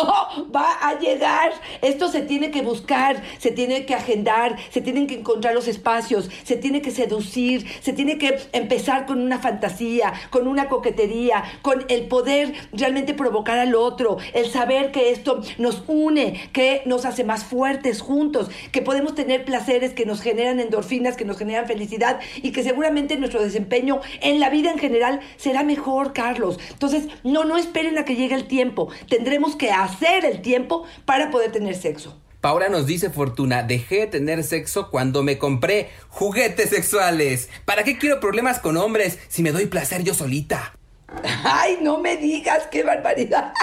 va 0.55 0.75
a 0.81 0.97
llegar. 1.01 1.51
Esto 1.83 2.07
se 2.07 2.23
tiene 2.23 2.53
que 2.53 2.63
buscar, 2.63 3.21
se 3.39 3.51
tiene 3.51 3.85
que 3.85 3.97
agendar, 3.97 4.59
se 4.71 4.81
tienen 4.81 5.09
que 5.09 5.17
encontrar 5.17 5.55
los 5.55 5.67
espacios, 5.67 6.31
se 6.45 6.57
tiene 6.57 6.83
que 6.83 6.93
seducir, 6.93 7.67
se 7.81 7.93
tiene 7.93 8.17
que 8.17 8.39
empezar 8.53 9.07
con 9.07 9.21
una 9.21 9.41
fantasía, 9.41 10.13
con 10.31 10.47
una 10.47 10.69
coquetería, 10.69 11.43
con 11.63 11.85
el 11.89 12.07
poder 12.07 12.55
realmente 12.73 13.13
provocar 13.13 13.59
al 13.59 13.75
otro, 13.75 14.19
el 14.35 14.49
saber 14.49 14.93
que 14.93 15.11
esto 15.11 15.43
nos 15.59 15.83
une, 15.89 16.49
que 16.53 16.83
nos 16.87 17.07
hace 17.07 17.25
más 17.25 17.43
fuertes 17.43 18.03
juntos, 18.03 18.51
que 18.71 18.83
podemos 18.83 19.17
tener 19.17 19.45
placeres 19.45 19.95
que 19.95 20.07
nos 20.07 20.21
generan 20.21 20.61
endorfinas, 20.61 21.17
que 21.17 21.25
nos 21.25 21.39
generan 21.39 21.67
felicidad 21.67 22.21
y 22.37 22.53
que 22.53 22.63
seguramente 22.63 23.17
nuestro 23.17 23.43
desempeño 23.43 23.96
en 24.21 24.41
la 24.41 24.51
vida 24.51 24.71
en 24.71 24.79
general 24.79 25.21
será 25.37 25.63
mejor, 25.63 26.13
Carlos. 26.13 26.59
Entonces, 26.71 27.09
no, 27.25 27.45
no 27.45 27.57
esperen 27.57 27.99
a 27.99 28.05
que 28.05 28.17
llegue 28.17 28.35
el 28.35 28.47
tiempo. 28.47 28.89
Tendremos 29.09 29.57
que 29.57 29.71
hacer 29.71 30.25
el 30.25 30.43
tiempo 30.43 30.85
para 31.05 31.31
poder 31.31 31.53
tener 31.53 31.75
sexo. 31.75 32.17
Paula 32.41 32.69
nos 32.69 32.87
dice 32.87 33.11
Fortuna, 33.11 33.63
dejé 33.63 34.01
de 34.01 34.07
tener 34.07 34.45
sexo 34.45 34.91
cuando 34.91 35.23
me 35.23 35.37
compré 35.37 35.91
juguetes 36.11 36.71
sexuales. 36.71 37.49
¿Para 37.65 37.83
qué 37.83 37.99
quiero 37.99 38.21
problemas 38.21 38.61
con 38.61 38.77
hombres 38.77 39.19
si 39.29 39.43
me 39.43 39.53
doy 39.53 39.67
placer 39.67 40.05
yo 40.05 40.15
solita? 40.15 40.73
Ay, 41.45 41.79
no 41.83 41.99
me 41.99 42.17
digas, 42.17 42.69
qué 42.71 42.83
barbaridad. 42.83 43.53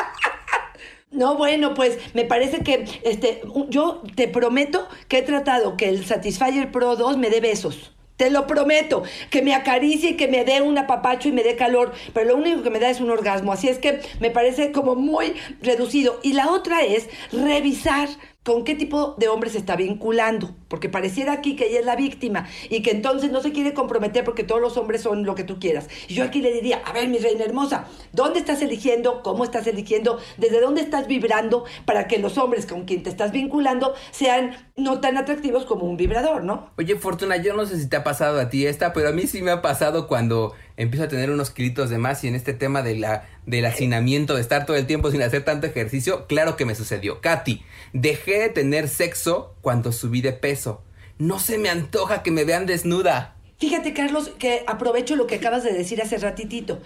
No, 1.13 1.37
bueno, 1.37 1.75
pues 1.75 1.99
me 2.15 2.25
parece 2.25 2.63
que 2.63 2.85
este, 3.03 3.43
yo 3.69 4.01
te 4.15 4.27
prometo 4.27 4.87
que 5.07 5.19
he 5.19 5.21
tratado 5.21 5.77
que 5.77 5.87
el 5.87 6.03
Satisfyer 6.03 6.71
Pro 6.71 6.95
2 6.95 7.17
me 7.17 7.29
dé 7.29 7.39
besos. 7.39 7.92
Te 8.17 8.29
lo 8.29 8.45
prometo, 8.45 9.03
que 9.31 9.41
me 9.41 9.55
acaricie 9.55 10.11
y 10.11 10.17
que 10.17 10.27
me 10.27 10.45
dé 10.45 10.61
un 10.61 10.77
apapacho 10.77 11.29
y 11.29 11.31
me 11.31 11.43
dé 11.43 11.55
calor, 11.55 11.93
pero 12.13 12.29
lo 12.29 12.35
único 12.35 12.61
que 12.61 12.69
me 12.69 12.79
da 12.79 12.89
es 12.89 13.01
un 13.01 13.09
orgasmo, 13.09 13.51
así 13.51 13.67
es 13.67 13.79
que 13.79 14.01
me 14.19 14.29
parece 14.29 14.71
como 14.71 14.95
muy 14.95 15.33
reducido. 15.61 16.19
Y 16.21 16.33
la 16.33 16.51
otra 16.51 16.83
es 16.83 17.09
revisar 17.31 18.09
con 18.43 18.63
qué 18.63 18.75
tipo 18.75 19.15
de 19.17 19.29
hombre 19.29 19.49
se 19.49 19.57
está 19.57 19.75
vinculando, 19.75 20.55
porque 20.67 20.89
pareciera 20.89 21.33
aquí 21.33 21.55
que 21.55 21.67
ella 21.67 21.79
es 21.79 21.85
la 21.85 21.95
víctima 21.95 22.47
y 22.69 22.81
que 22.81 22.91
entonces 22.91 23.31
no 23.31 23.41
se 23.41 23.51
quiere 23.51 23.73
comprometer 23.73 24.23
porque 24.23 24.43
todos 24.43 24.61
los 24.61 24.77
hombres 24.77 25.01
son 25.01 25.23
lo 25.23 25.35
que 25.35 25.43
tú 25.43 25.59
quieras. 25.59 25.87
Yo 26.09 26.23
aquí 26.23 26.41
le 26.41 26.51
diría, 26.51 26.81
a 26.85 26.91
ver, 26.91 27.07
mi 27.07 27.17
reina 27.17 27.45
hermosa, 27.45 27.87
¿dónde 28.11 28.39
estás 28.39 28.61
eligiendo? 28.61 29.23
¿Cómo 29.23 29.43
estás 29.43 29.65
eligiendo? 29.67 30.19
¿Desde 30.37 30.59
dónde 30.59 30.81
estás 30.81 31.07
vibrando 31.07 31.63
para 31.85 32.07
que 32.07 32.19
los 32.19 32.37
hombres 32.37 32.65
con 32.65 32.83
quien 32.83 33.03
te 33.03 33.09
estás 33.09 33.31
vinculando 33.31 33.93
sean 34.11 34.55
no 34.75 34.99
tan 34.99 35.17
atractivos 35.17 35.65
como 35.65 35.85
un 35.85 35.97
vibrador, 35.97 36.43
¿no? 36.43 36.71
Oye, 36.77 36.95
Fortuna, 36.97 37.37
yo 37.37 37.55
no 37.55 37.65
sé 37.65 37.79
si 37.79 37.87
te 37.87 37.95
ha 37.95 38.03
pasado 38.03 38.39
a 38.39 38.49
ti 38.49 38.65
esta, 38.65 38.91
pero 38.91 39.09
a 39.09 39.11
mí 39.11 39.27
sí 39.27 39.41
me 39.41 39.51
ha 39.51 39.61
pasado 39.61 40.07
cuando 40.07 40.53
empiezo 40.77 41.05
a 41.05 41.07
tener 41.07 41.29
unos 41.29 41.51
kilitos 41.51 41.89
de 41.89 41.97
más 41.97 42.23
y 42.23 42.27
en 42.27 42.35
este 42.35 42.53
tema 42.53 42.81
de 42.81 42.95
la, 42.95 43.27
del 43.45 43.65
hacinamiento, 43.65 44.35
de 44.35 44.41
estar 44.41 44.65
todo 44.65 44.77
el 44.77 44.87
tiempo 44.87 45.11
sin 45.11 45.21
hacer 45.21 45.43
tanto 45.43 45.67
ejercicio, 45.67 46.27
claro 46.27 46.55
que 46.55 46.65
me 46.65 46.75
sucedió. 46.75 47.21
Katy, 47.21 47.63
dejé 47.93 48.39
de 48.39 48.49
tener 48.49 48.89
sexo 48.89 49.55
cuando 49.61 49.91
subí 49.91 50.21
de 50.21 50.33
peso. 50.33 50.83
No 51.17 51.39
se 51.39 51.57
me 51.57 51.69
antoja 51.69 52.23
que 52.23 52.31
me 52.31 52.43
vean 52.43 52.65
desnuda. 52.65 53.35
Fíjate, 53.59 53.93
Carlos, 53.93 54.31
que 54.39 54.63
aprovecho 54.67 55.15
lo 55.15 55.27
que 55.27 55.35
acabas 55.35 55.63
de 55.63 55.73
decir 55.73 56.01
hace 56.01 56.17
ratitito 56.17 56.81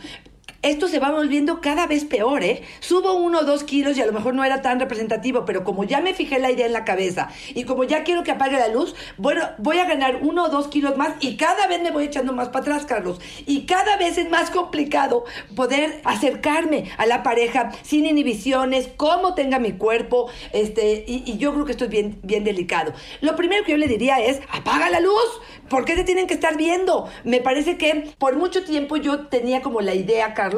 esto 0.70 0.88
se 0.88 1.00
va 1.00 1.12
volviendo 1.12 1.62
cada 1.62 1.88
vez 1.88 2.06
peor, 2.06 2.44
¿eh? 2.44 2.64
Subo 2.80 3.14
uno 3.14 3.40
o 3.40 3.44
dos 3.44 3.64
kilos 3.64 3.98
y 3.98 4.02
a 4.02 4.06
lo 4.06 4.14
mejor 4.14 4.34
no 4.34 4.44
era 4.44 4.62
tan 4.62 4.80
representativo, 4.80 5.46
pero 5.46 5.64
como 5.64 5.84
ya 5.84 6.02
me 6.02 6.14
fijé 6.14 6.40
la 6.40 6.52
idea 6.52 6.66
en 6.66 6.74
la 6.74 6.86
cabeza 6.86 7.30
y 7.54 7.64
como 7.64 7.84
ya 7.84 8.04
quiero 8.04 8.24
que 8.24 8.32
apague 8.32 8.58
la 8.58 8.68
luz, 8.68 8.96
bueno, 9.18 9.44
voy 9.58 9.80
a 9.80 9.86
ganar 9.86 10.20
uno 10.22 10.46
o 10.46 10.50
dos 10.50 10.68
kilos 10.68 10.98
más 10.98 11.14
y 11.20 11.38
cada 11.38 11.68
vez 11.68 11.82
me 11.82 11.92
voy 11.92 12.06
echando 12.06 12.34
más 12.34 12.50
para 12.50 12.66
atrás, 12.66 12.86
Carlos. 12.86 13.20
Y 13.46 13.66
cada 13.66 13.98
vez 13.98 14.18
es 14.18 14.30
más 14.30 14.52
complicado 14.52 15.26
poder 15.56 16.02
acercarme 16.04 16.92
a 16.98 17.06
la 17.06 17.24
pareja 17.24 17.72
sin 17.84 18.06
inhibiciones, 18.06 18.90
cómo 18.98 19.34
tenga 19.34 19.60
mi 19.60 19.74
cuerpo, 19.74 20.30
este, 20.52 21.06
y, 21.08 21.38
yo 21.38 21.54
creo 21.54 21.66
que 21.66 21.72
esto 21.72 21.86
es 21.86 21.92
bien, 21.92 22.20
bien 22.24 22.44
delicado. 22.44 22.94
Lo 23.22 23.36
primero 23.36 23.64
que 23.64 23.72
yo 23.72 23.78
le 23.78 23.88
diría 23.88 24.20
es, 24.20 24.42
apaga 24.50 24.90
la 24.90 25.00
luz, 25.00 25.42
¿por 25.70 25.86
qué 25.86 25.96
te 25.96 26.04
tienen 26.04 26.28
que 26.28 26.34
estar 26.34 26.58
viendo? 26.58 27.08
Me 27.24 27.42
parece 27.42 27.78
que 27.78 28.12
por 28.18 28.36
mucho 28.36 28.64
tiempo 28.64 28.98
yo 28.98 29.28
tenía 29.28 29.62
como 29.62 29.82
la 29.82 29.94
idea, 29.94 30.34
Carlos, 30.34 30.57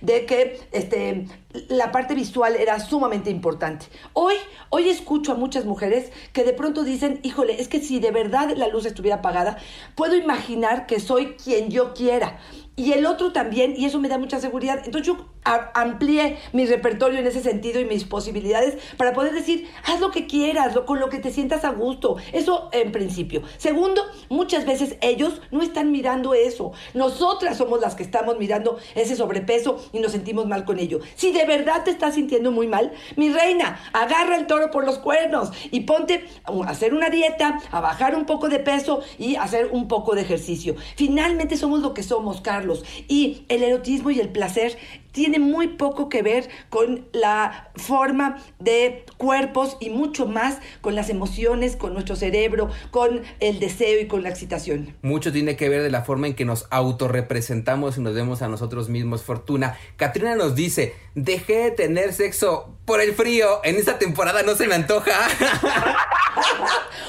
de 0.00 0.26
que 0.26 0.60
este, 0.72 1.26
la 1.68 1.92
parte 1.92 2.14
visual 2.14 2.56
era 2.56 2.78
sumamente 2.80 3.30
importante. 3.30 3.86
Hoy, 4.12 4.34
hoy 4.70 4.88
escucho 4.88 5.32
a 5.32 5.34
muchas 5.36 5.64
mujeres 5.64 6.12
que 6.32 6.44
de 6.44 6.52
pronto 6.52 6.84
dicen, 6.84 7.20
híjole, 7.22 7.60
es 7.60 7.68
que 7.68 7.80
si 7.80 8.00
de 8.00 8.10
verdad 8.10 8.50
la 8.56 8.68
luz 8.68 8.86
estuviera 8.86 9.16
apagada, 9.16 9.58
puedo 9.94 10.16
imaginar 10.16 10.86
que 10.86 11.00
soy 11.00 11.34
quien 11.34 11.70
yo 11.70 11.94
quiera 11.94 12.38
y 12.80 12.94
el 12.94 13.04
otro 13.04 13.30
también, 13.30 13.74
y 13.76 13.84
eso 13.84 14.00
me 14.00 14.08
da 14.08 14.16
mucha 14.16 14.40
seguridad. 14.40 14.80
Entonces 14.86 15.06
yo 15.06 15.26
amplié 15.44 16.38
mi 16.54 16.64
repertorio 16.64 17.18
en 17.18 17.26
ese 17.26 17.42
sentido 17.42 17.78
y 17.78 17.84
mis 17.84 18.04
posibilidades 18.04 18.78
para 18.96 19.12
poder 19.12 19.34
decir, 19.34 19.68
haz 19.84 20.00
lo 20.00 20.10
que 20.10 20.26
quieras, 20.26 20.74
lo, 20.74 20.86
con 20.86 20.98
lo 20.98 21.10
que 21.10 21.18
te 21.18 21.30
sientas 21.30 21.66
a 21.66 21.72
gusto. 21.72 22.16
Eso 22.32 22.70
en 22.72 22.90
principio. 22.90 23.42
Segundo, 23.58 24.00
muchas 24.30 24.64
veces 24.64 24.96
ellos 25.02 25.42
no 25.50 25.60
están 25.60 25.92
mirando 25.92 26.32
eso. 26.32 26.72
Nosotras 26.94 27.58
somos 27.58 27.82
las 27.82 27.96
que 27.96 28.02
estamos 28.02 28.38
mirando 28.38 28.78
ese 28.94 29.14
sobrepeso 29.14 29.84
y 29.92 29.98
nos 29.98 30.12
sentimos 30.12 30.46
mal 30.46 30.64
con 30.64 30.78
ello. 30.78 31.00
Si 31.16 31.32
de 31.32 31.44
verdad 31.44 31.84
te 31.84 31.90
estás 31.90 32.14
sintiendo 32.14 32.50
muy 32.50 32.66
mal, 32.66 32.92
mi 33.14 33.28
reina, 33.30 33.78
agarra 33.92 34.36
el 34.36 34.46
toro 34.46 34.70
por 34.70 34.86
los 34.86 34.96
cuernos 34.96 35.50
y 35.70 35.80
ponte 35.80 36.24
a 36.44 36.70
hacer 36.70 36.94
una 36.94 37.10
dieta, 37.10 37.60
a 37.70 37.80
bajar 37.82 38.16
un 38.16 38.24
poco 38.24 38.48
de 38.48 38.58
peso 38.58 39.02
y 39.18 39.36
hacer 39.36 39.68
un 39.70 39.86
poco 39.86 40.14
de 40.14 40.22
ejercicio. 40.22 40.76
Finalmente 40.96 41.58
somos 41.58 41.80
lo 41.80 41.92
que 41.92 42.02
somos, 42.02 42.40
Carlos 42.40 42.69
y 43.08 43.44
el 43.48 43.62
erotismo 43.62 44.10
y 44.10 44.20
el 44.20 44.28
placer 44.28 44.76
tiene 45.12 45.38
muy 45.38 45.68
poco 45.68 46.08
que 46.08 46.22
ver 46.22 46.48
con 46.68 47.06
la 47.12 47.70
forma 47.74 48.38
de 48.58 49.04
cuerpos 49.16 49.76
y 49.80 49.90
mucho 49.90 50.26
más 50.26 50.58
con 50.80 50.94
las 50.94 51.10
emociones, 51.10 51.76
con 51.76 51.94
nuestro 51.94 52.16
cerebro, 52.16 52.70
con 52.90 53.22
el 53.40 53.58
deseo 53.58 54.00
y 54.00 54.06
con 54.06 54.22
la 54.22 54.28
excitación. 54.28 54.94
Mucho 55.02 55.32
tiene 55.32 55.56
que 55.56 55.68
ver 55.68 55.82
de 55.82 55.90
la 55.90 56.02
forma 56.02 56.28
en 56.28 56.34
que 56.34 56.44
nos 56.44 56.66
autorrepresentamos 56.70 57.98
y 57.98 58.00
nos 58.00 58.14
vemos 58.14 58.42
a 58.42 58.48
nosotros 58.48 58.88
mismos. 58.88 59.22
Fortuna. 59.22 59.76
Katrina 59.96 60.36
nos 60.36 60.54
dice, 60.54 60.94
dejé 61.14 61.56
de 61.56 61.70
tener 61.72 62.12
sexo 62.12 62.76
por 62.84 63.00
el 63.00 63.14
frío. 63.14 63.60
En 63.64 63.76
esta 63.76 63.98
temporada 63.98 64.42
no 64.42 64.54
se 64.54 64.66
me 64.66 64.74
antoja. 64.74 65.12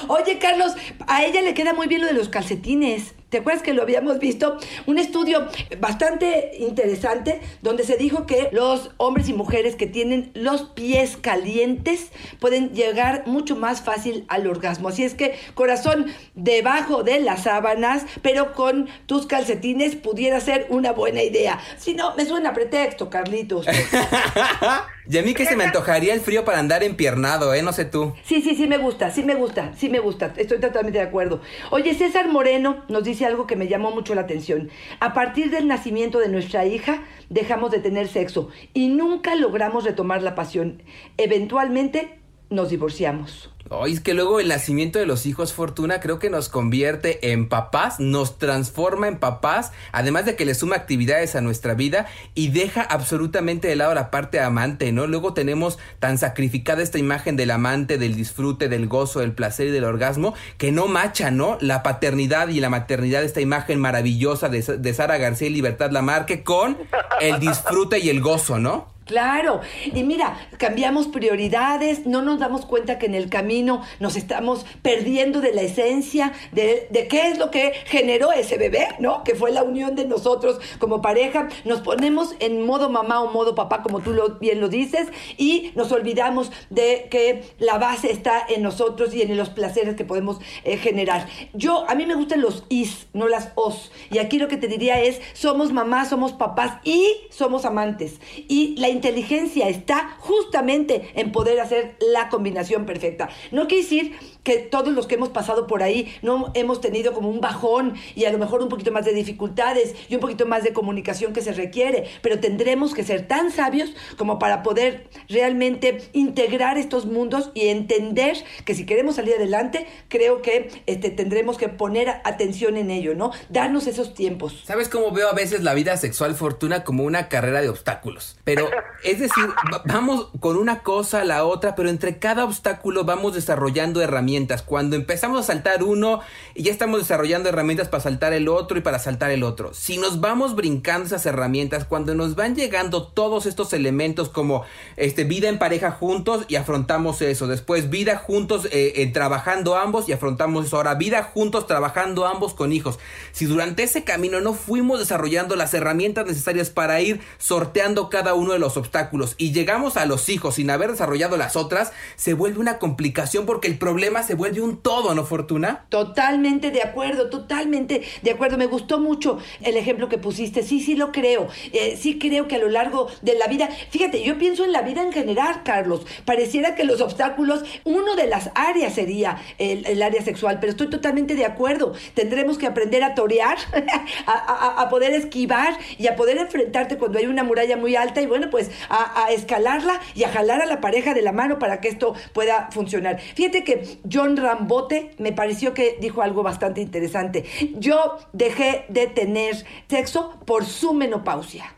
Oye, 0.08 0.38
Carlos, 0.38 0.72
a 1.06 1.24
ella 1.24 1.42
le 1.42 1.54
queda 1.54 1.72
muy 1.72 1.86
bien 1.86 2.00
lo 2.00 2.06
de 2.08 2.14
los 2.14 2.28
calcetines. 2.28 3.14
¿Te 3.32 3.38
acuerdas 3.38 3.62
que 3.62 3.72
lo 3.72 3.80
habíamos 3.80 4.18
visto? 4.18 4.58
Un 4.84 4.98
estudio 4.98 5.48
bastante 5.80 6.50
interesante 6.58 7.40
donde 7.62 7.82
se 7.82 7.96
dijo 7.96 8.26
que 8.26 8.50
los 8.52 8.90
hombres 8.98 9.30
y 9.30 9.32
mujeres 9.32 9.74
que 9.74 9.86
tienen 9.86 10.30
los 10.34 10.64
pies 10.64 11.16
calientes 11.16 12.10
pueden 12.40 12.74
llegar 12.74 13.22
mucho 13.26 13.56
más 13.56 13.80
fácil 13.80 14.26
al 14.28 14.46
orgasmo. 14.46 14.90
Así 14.90 15.02
es 15.02 15.14
que, 15.14 15.34
corazón, 15.54 16.12
debajo 16.34 17.04
de 17.04 17.20
las 17.20 17.44
sábanas, 17.44 18.04
pero 18.20 18.52
con 18.52 18.90
tus 19.06 19.24
calcetines 19.24 19.96
pudiera 19.96 20.38
ser 20.38 20.66
una 20.68 20.92
buena 20.92 21.22
idea. 21.22 21.58
Si 21.78 21.94
no, 21.94 22.14
me 22.16 22.26
suena 22.26 22.52
pretexto, 22.52 23.08
Carlitos. 23.08 23.64
Y 25.08 25.18
a 25.18 25.22
mí 25.22 25.34
que 25.34 25.46
se 25.46 25.56
me 25.56 25.64
antojaría 25.64 26.14
el 26.14 26.20
frío 26.20 26.44
para 26.44 26.60
andar 26.60 26.84
empiernado, 26.84 27.54
¿eh? 27.54 27.62
No 27.62 27.72
sé 27.72 27.84
tú. 27.84 28.14
Sí, 28.24 28.40
sí, 28.40 28.54
sí 28.54 28.68
me 28.68 28.78
gusta, 28.78 29.10
sí 29.10 29.24
me 29.24 29.34
gusta, 29.34 29.72
sí 29.76 29.88
me 29.88 29.98
gusta, 29.98 30.32
estoy 30.36 30.60
totalmente 30.60 30.98
de 30.98 31.04
acuerdo. 31.04 31.40
Oye, 31.70 31.94
César 31.94 32.28
Moreno 32.28 32.84
nos 32.88 33.02
dice 33.02 33.26
algo 33.26 33.46
que 33.46 33.56
me 33.56 33.66
llamó 33.66 33.90
mucho 33.90 34.14
la 34.14 34.20
atención. 34.22 34.70
A 35.00 35.12
partir 35.12 35.50
del 35.50 35.66
nacimiento 35.66 36.20
de 36.20 36.28
nuestra 36.28 36.66
hija, 36.66 37.02
dejamos 37.30 37.72
de 37.72 37.80
tener 37.80 38.06
sexo 38.06 38.50
y 38.74 38.88
nunca 38.88 39.34
logramos 39.34 39.84
retomar 39.84 40.22
la 40.22 40.36
pasión. 40.36 40.82
Eventualmente 41.16 42.20
nos 42.48 42.70
divorciamos. 42.70 43.51
Ay, 43.80 43.94
es 43.94 44.00
que 44.00 44.14
luego 44.14 44.40
el 44.40 44.48
nacimiento 44.48 44.98
de 44.98 45.06
los 45.06 45.26
hijos 45.26 45.52
Fortuna 45.52 46.00
creo 46.00 46.18
que 46.18 46.30
nos 46.30 46.48
convierte 46.48 47.32
en 47.32 47.48
papás, 47.48 47.98
nos 48.00 48.38
transforma 48.38 49.08
en 49.08 49.18
papás, 49.18 49.72
además 49.92 50.26
de 50.26 50.36
que 50.36 50.44
le 50.44 50.54
suma 50.54 50.76
actividades 50.76 51.34
a 51.36 51.40
nuestra 51.40 51.74
vida 51.74 52.06
y 52.34 52.48
deja 52.48 52.82
absolutamente 52.82 53.68
de 53.68 53.76
lado 53.76 53.94
la 53.94 54.10
parte 54.10 54.40
amante, 54.40 54.92
¿no? 54.92 55.06
Luego 55.06 55.34
tenemos 55.34 55.78
tan 56.00 56.18
sacrificada 56.18 56.82
esta 56.82 56.98
imagen 56.98 57.36
del 57.36 57.50
amante, 57.50 57.98
del 57.98 58.14
disfrute, 58.14 58.68
del 58.68 58.88
gozo, 58.88 59.20
del 59.20 59.32
placer 59.32 59.68
y 59.68 59.70
del 59.70 59.84
orgasmo, 59.84 60.34
que 60.58 60.72
no 60.72 60.86
macha, 60.86 61.30
¿no? 61.30 61.58
La 61.60 61.82
paternidad 61.82 62.48
y 62.48 62.60
la 62.60 62.70
maternidad, 62.70 63.22
esta 63.22 63.40
imagen 63.40 63.80
maravillosa 63.80 64.48
de, 64.48 64.62
de 64.62 64.94
Sara 64.94 65.18
García 65.18 65.48
y 65.48 65.52
Libertad 65.52 65.90
Lamarque 65.90 66.42
con 66.42 66.76
el 67.20 67.38
disfrute 67.40 67.98
y 67.98 68.10
el 68.10 68.20
gozo, 68.20 68.58
¿no? 68.58 68.91
Claro, 69.04 69.60
y 69.92 70.04
mira, 70.04 70.38
cambiamos 70.58 71.08
prioridades, 71.08 72.06
no 72.06 72.22
nos 72.22 72.38
damos 72.38 72.66
cuenta 72.66 72.98
que 72.98 73.06
en 73.06 73.16
el 73.16 73.28
camino 73.28 73.82
nos 73.98 74.14
estamos 74.14 74.64
perdiendo 74.80 75.40
de 75.40 75.52
la 75.52 75.62
esencia, 75.62 76.32
de, 76.52 76.86
de, 76.90 77.08
qué 77.08 77.28
es 77.28 77.38
lo 77.38 77.50
que 77.50 77.72
generó 77.86 78.30
ese 78.30 78.58
bebé, 78.58 78.88
¿no? 79.00 79.24
Que 79.24 79.34
fue 79.34 79.50
la 79.50 79.64
unión 79.64 79.96
de 79.96 80.04
nosotros 80.04 80.60
como 80.78 81.02
pareja. 81.02 81.48
Nos 81.64 81.80
ponemos 81.80 82.36
en 82.38 82.64
modo 82.64 82.90
mamá 82.90 83.20
o 83.22 83.32
modo 83.32 83.56
papá, 83.56 83.82
como 83.82 84.00
tú 84.00 84.14
bien 84.40 84.60
lo 84.60 84.68
dices, 84.68 85.08
y 85.36 85.72
nos 85.74 85.90
olvidamos 85.90 86.52
de 86.70 87.08
que 87.10 87.42
la 87.58 87.78
base 87.78 88.12
está 88.12 88.46
en 88.48 88.62
nosotros 88.62 89.14
y 89.14 89.22
en 89.22 89.36
los 89.36 89.50
placeres 89.50 89.96
que 89.96 90.04
podemos 90.04 90.38
eh, 90.62 90.76
generar. 90.76 91.26
Yo, 91.54 91.84
a 91.88 91.96
mí 91.96 92.06
me 92.06 92.14
gustan 92.14 92.40
los 92.40 92.64
is, 92.68 93.08
no 93.12 93.26
las 93.26 93.50
os. 93.56 93.90
Y 94.10 94.18
aquí 94.18 94.38
lo 94.38 94.46
que 94.46 94.56
te 94.56 94.68
diría 94.68 95.00
es, 95.00 95.20
somos 95.32 95.72
mamás, 95.72 96.10
somos 96.10 96.32
papás 96.32 96.78
y 96.84 97.16
somos 97.30 97.64
amantes. 97.64 98.20
Y 98.48 98.76
la 98.76 98.91
inteligencia 98.92 99.68
está 99.68 100.16
justamente 100.20 101.10
en 101.14 101.32
poder 101.32 101.60
hacer 101.60 101.96
la 102.12 102.28
combinación 102.28 102.86
perfecta. 102.86 103.28
No 103.50 103.66
quiere 103.66 103.82
decir 103.82 104.16
que 104.42 104.58
todos 104.58 104.92
los 104.92 105.06
que 105.06 105.14
hemos 105.14 105.28
pasado 105.28 105.66
por 105.66 105.82
ahí 105.82 106.12
no 106.22 106.50
hemos 106.54 106.80
tenido 106.80 107.12
como 107.12 107.28
un 107.28 107.40
bajón 107.40 107.94
y 108.14 108.24
a 108.24 108.32
lo 108.32 108.38
mejor 108.38 108.62
un 108.62 108.68
poquito 108.68 108.90
más 108.90 109.04
de 109.04 109.12
dificultades 109.12 109.94
y 110.08 110.14
un 110.14 110.20
poquito 110.20 110.46
más 110.46 110.64
de 110.64 110.72
comunicación 110.72 111.32
que 111.32 111.42
se 111.42 111.52
requiere, 111.52 112.08
pero 112.22 112.40
tendremos 112.40 112.94
que 112.94 113.04
ser 113.04 113.26
tan 113.26 113.50
sabios 113.50 113.92
como 114.16 114.38
para 114.38 114.62
poder 114.62 115.08
realmente 115.28 116.02
integrar 116.12 116.78
estos 116.78 117.06
mundos 117.06 117.50
y 117.54 117.68
entender 117.68 118.36
que 118.64 118.74
si 118.74 118.86
queremos 118.86 119.16
salir 119.16 119.34
adelante, 119.34 119.86
creo 120.08 120.42
que 120.42 120.70
este, 120.86 121.10
tendremos 121.10 121.56
que 121.56 121.68
poner 121.68 122.08
atención 122.24 122.76
en 122.76 122.90
ello, 122.90 123.14
¿no? 123.14 123.30
Darnos 123.48 123.86
esos 123.86 124.14
tiempos. 124.14 124.62
¿Sabes 124.66 124.88
cómo 124.88 125.12
veo 125.12 125.28
a 125.28 125.34
veces 125.34 125.62
la 125.62 125.74
vida 125.74 125.96
sexual 125.96 126.34
fortuna 126.34 126.84
como 126.84 127.04
una 127.04 127.28
carrera 127.28 127.60
de 127.60 127.68
obstáculos? 127.68 128.36
Pero 128.44 128.68
es 129.04 129.20
decir, 129.20 129.44
vamos 129.84 130.28
con 130.40 130.56
una 130.56 130.82
cosa 130.82 131.20
a 131.20 131.24
la 131.24 131.44
otra, 131.44 131.74
pero 131.74 131.88
entre 131.88 132.18
cada 132.18 132.44
obstáculo 132.44 133.04
vamos 133.04 133.34
desarrollando 133.34 134.00
herramientas. 134.00 134.31
Cuando 134.64 134.96
empezamos 134.96 135.40
a 135.40 135.42
saltar 135.42 135.82
uno, 135.82 136.20
ya 136.56 136.72
estamos 136.72 137.00
desarrollando 137.00 137.50
herramientas 137.50 137.88
para 137.88 138.02
saltar 138.02 138.32
el 138.32 138.48
otro 138.48 138.78
y 138.78 138.80
para 138.80 138.98
saltar 138.98 139.30
el 139.30 139.42
otro. 139.42 139.74
Si 139.74 139.98
nos 139.98 140.20
vamos 140.20 140.56
brincando 140.56 141.06
esas 141.06 141.26
herramientas, 141.26 141.84
cuando 141.84 142.14
nos 142.14 142.34
van 142.34 142.54
llegando 142.54 143.08
todos 143.08 143.44
estos 143.44 143.74
elementos 143.74 144.30
como 144.30 144.64
este, 144.96 145.24
vida 145.24 145.48
en 145.48 145.58
pareja 145.58 145.90
juntos 145.90 146.46
y 146.48 146.56
afrontamos 146.56 147.20
eso. 147.20 147.46
Después 147.46 147.90
vida 147.90 148.16
juntos 148.16 148.66
eh, 148.66 148.94
eh, 148.96 149.06
trabajando 149.12 149.76
ambos 149.76 150.08
y 150.08 150.12
afrontamos 150.12 150.66
eso. 150.66 150.76
Ahora 150.76 150.94
vida 150.94 151.22
juntos 151.22 151.66
trabajando 151.66 152.26
ambos 152.26 152.54
con 152.54 152.72
hijos. 152.72 152.98
Si 153.32 153.44
durante 153.44 153.82
ese 153.82 154.04
camino 154.04 154.40
no 154.40 154.54
fuimos 154.54 154.98
desarrollando 154.98 155.56
las 155.56 155.74
herramientas 155.74 156.26
necesarias 156.26 156.70
para 156.70 157.00
ir 157.02 157.20
sorteando 157.36 158.08
cada 158.08 158.32
uno 158.32 158.54
de 158.54 158.58
los 158.58 158.78
obstáculos 158.78 159.34
y 159.36 159.52
llegamos 159.52 159.98
a 159.98 160.06
los 160.06 160.28
hijos 160.30 160.54
sin 160.54 160.70
haber 160.70 160.90
desarrollado 160.90 161.36
las 161.36 161.56
otras, 161.56 161.92
se 162.16 162.32
vuelve 162.32 162.60
una 162.60 162.78
complicación 162.78 163.44
porque 163.44 163.68
el 163.68 163.78
problema 163.78 164.21
se 164.22 164.34
vuelve 164.34 164.60
un 164.60 164.78
todo, 164.78 165.14
¿no, 165.14 165.24
Fortuna? 165.24 165.86
Totalmente 165.88 166.70
de 166.70 166.82
acuerdo, 166.82 167.30
totalmente 167.30 168.02
de 168.22 168.30
acuerdo. 168.30 168.58
Me 168.58 168.66
gustó 168.66 168.98
mucho 168.98 169.38
el 169.62 169.76
ejemplo 169.76 170.08
que 170.08 170.18
pusiste. 170.18 170.62
Sí, 170.62 170.80
sí 170.80 170.94
lo 170.94 171.12
creo. 171.12 171.48
Eh, 171.72 171.98
sí 172.00 172.18
creo 172.18 172.48
que 172.48 172.56
a 172.56 172.58
lo 172.58 172.68
largo 172.68 173.08
de 173.22 173.34
la 173.36 173.46
vida, 173.46 173.68
fíjate, 173.90 174.22
yo 174.22 174.38
pienso 174.38 174.64
en 174.64 174.72
la 174.72 174.82
vida 174.82 175.02
en 175.02 175.12
general, 175.12 175.62
Carlos. 175.64 176.06
Pareciera 176.24 176.74
que 176.74 176.84
los 176.84 177.00
obstáculos, 177.00 177.64
uno 177.84 178.16
de 178.16 178.26
las 178.26 178.50
áreas 178.54 178.94
sería 178.94 179.38
el, 179.58 179.86
el 179.86 180.02
área 180.02 180.22
sexual, 180.22 180.58
pero 180.60 180.72
estoy 180.72 180.88
totalmente 180.90 181.34
de 181.34 181.44
acuerdo. 181.44 181.92
Tendremos 182.14 182.58
que 182.58 182.66
aprender 182.66 183.02
a 183.02 183.14
torear, 183.14 183.58
a, 184.26 184.32
a, 184.32 184.82
a 184.82 184.88
poder 184.88 185.12
esquivar 185.12 185.76
y 185.98 186.06
a 186.06 186.16
poder 186.16 186.38
enfrentarte 186.38 186.98
cuando 186.98 187.18
hay 187.18 187.26
una 187.26 187.44
muralla 187.44 187.76
muy 187.76 187.96
alta 187.96 188.20
y 188.20 188.26
bueno, 188.26 188.50
pues 188.50 188.70
a, 188.88 189.24
a, 189.24 189.32
escalarla 189.32 190.00
y 190.14 190.24
a 190.24 190.28
jalar 190.28 190.62
a 190.62 190.66
la 190.66 190.80
pareja 190.80 191.14
de 191.14 191.22
la 191.22 191.32
mano 191.32 191.58
para 191.58 191.80
que 191.80 191.88
esto 191.88 192.14
pueda 192.32 192.68
funcionar. 192.70 193.20
Fíjate 193.20 193.64
que 193.64 193.98
John 194.12 194.36
Rambote 194.36 195.14
me 195.18 195.32
pareció 195.32 195.74
que 195.74 195.96
dijo 196.00 196.22
algo 196.22 196.42
bastante 196.42 196.80
interesante. 196.80 197.44
Yo 197.74 198.18
dejé 198.32 198.84
de 198.88 199.06
tener 199.06 199.64
sexo 199.88 200.38
por 200.44 200.64
su 200.64 200.92
menopausia. 200.92 201.74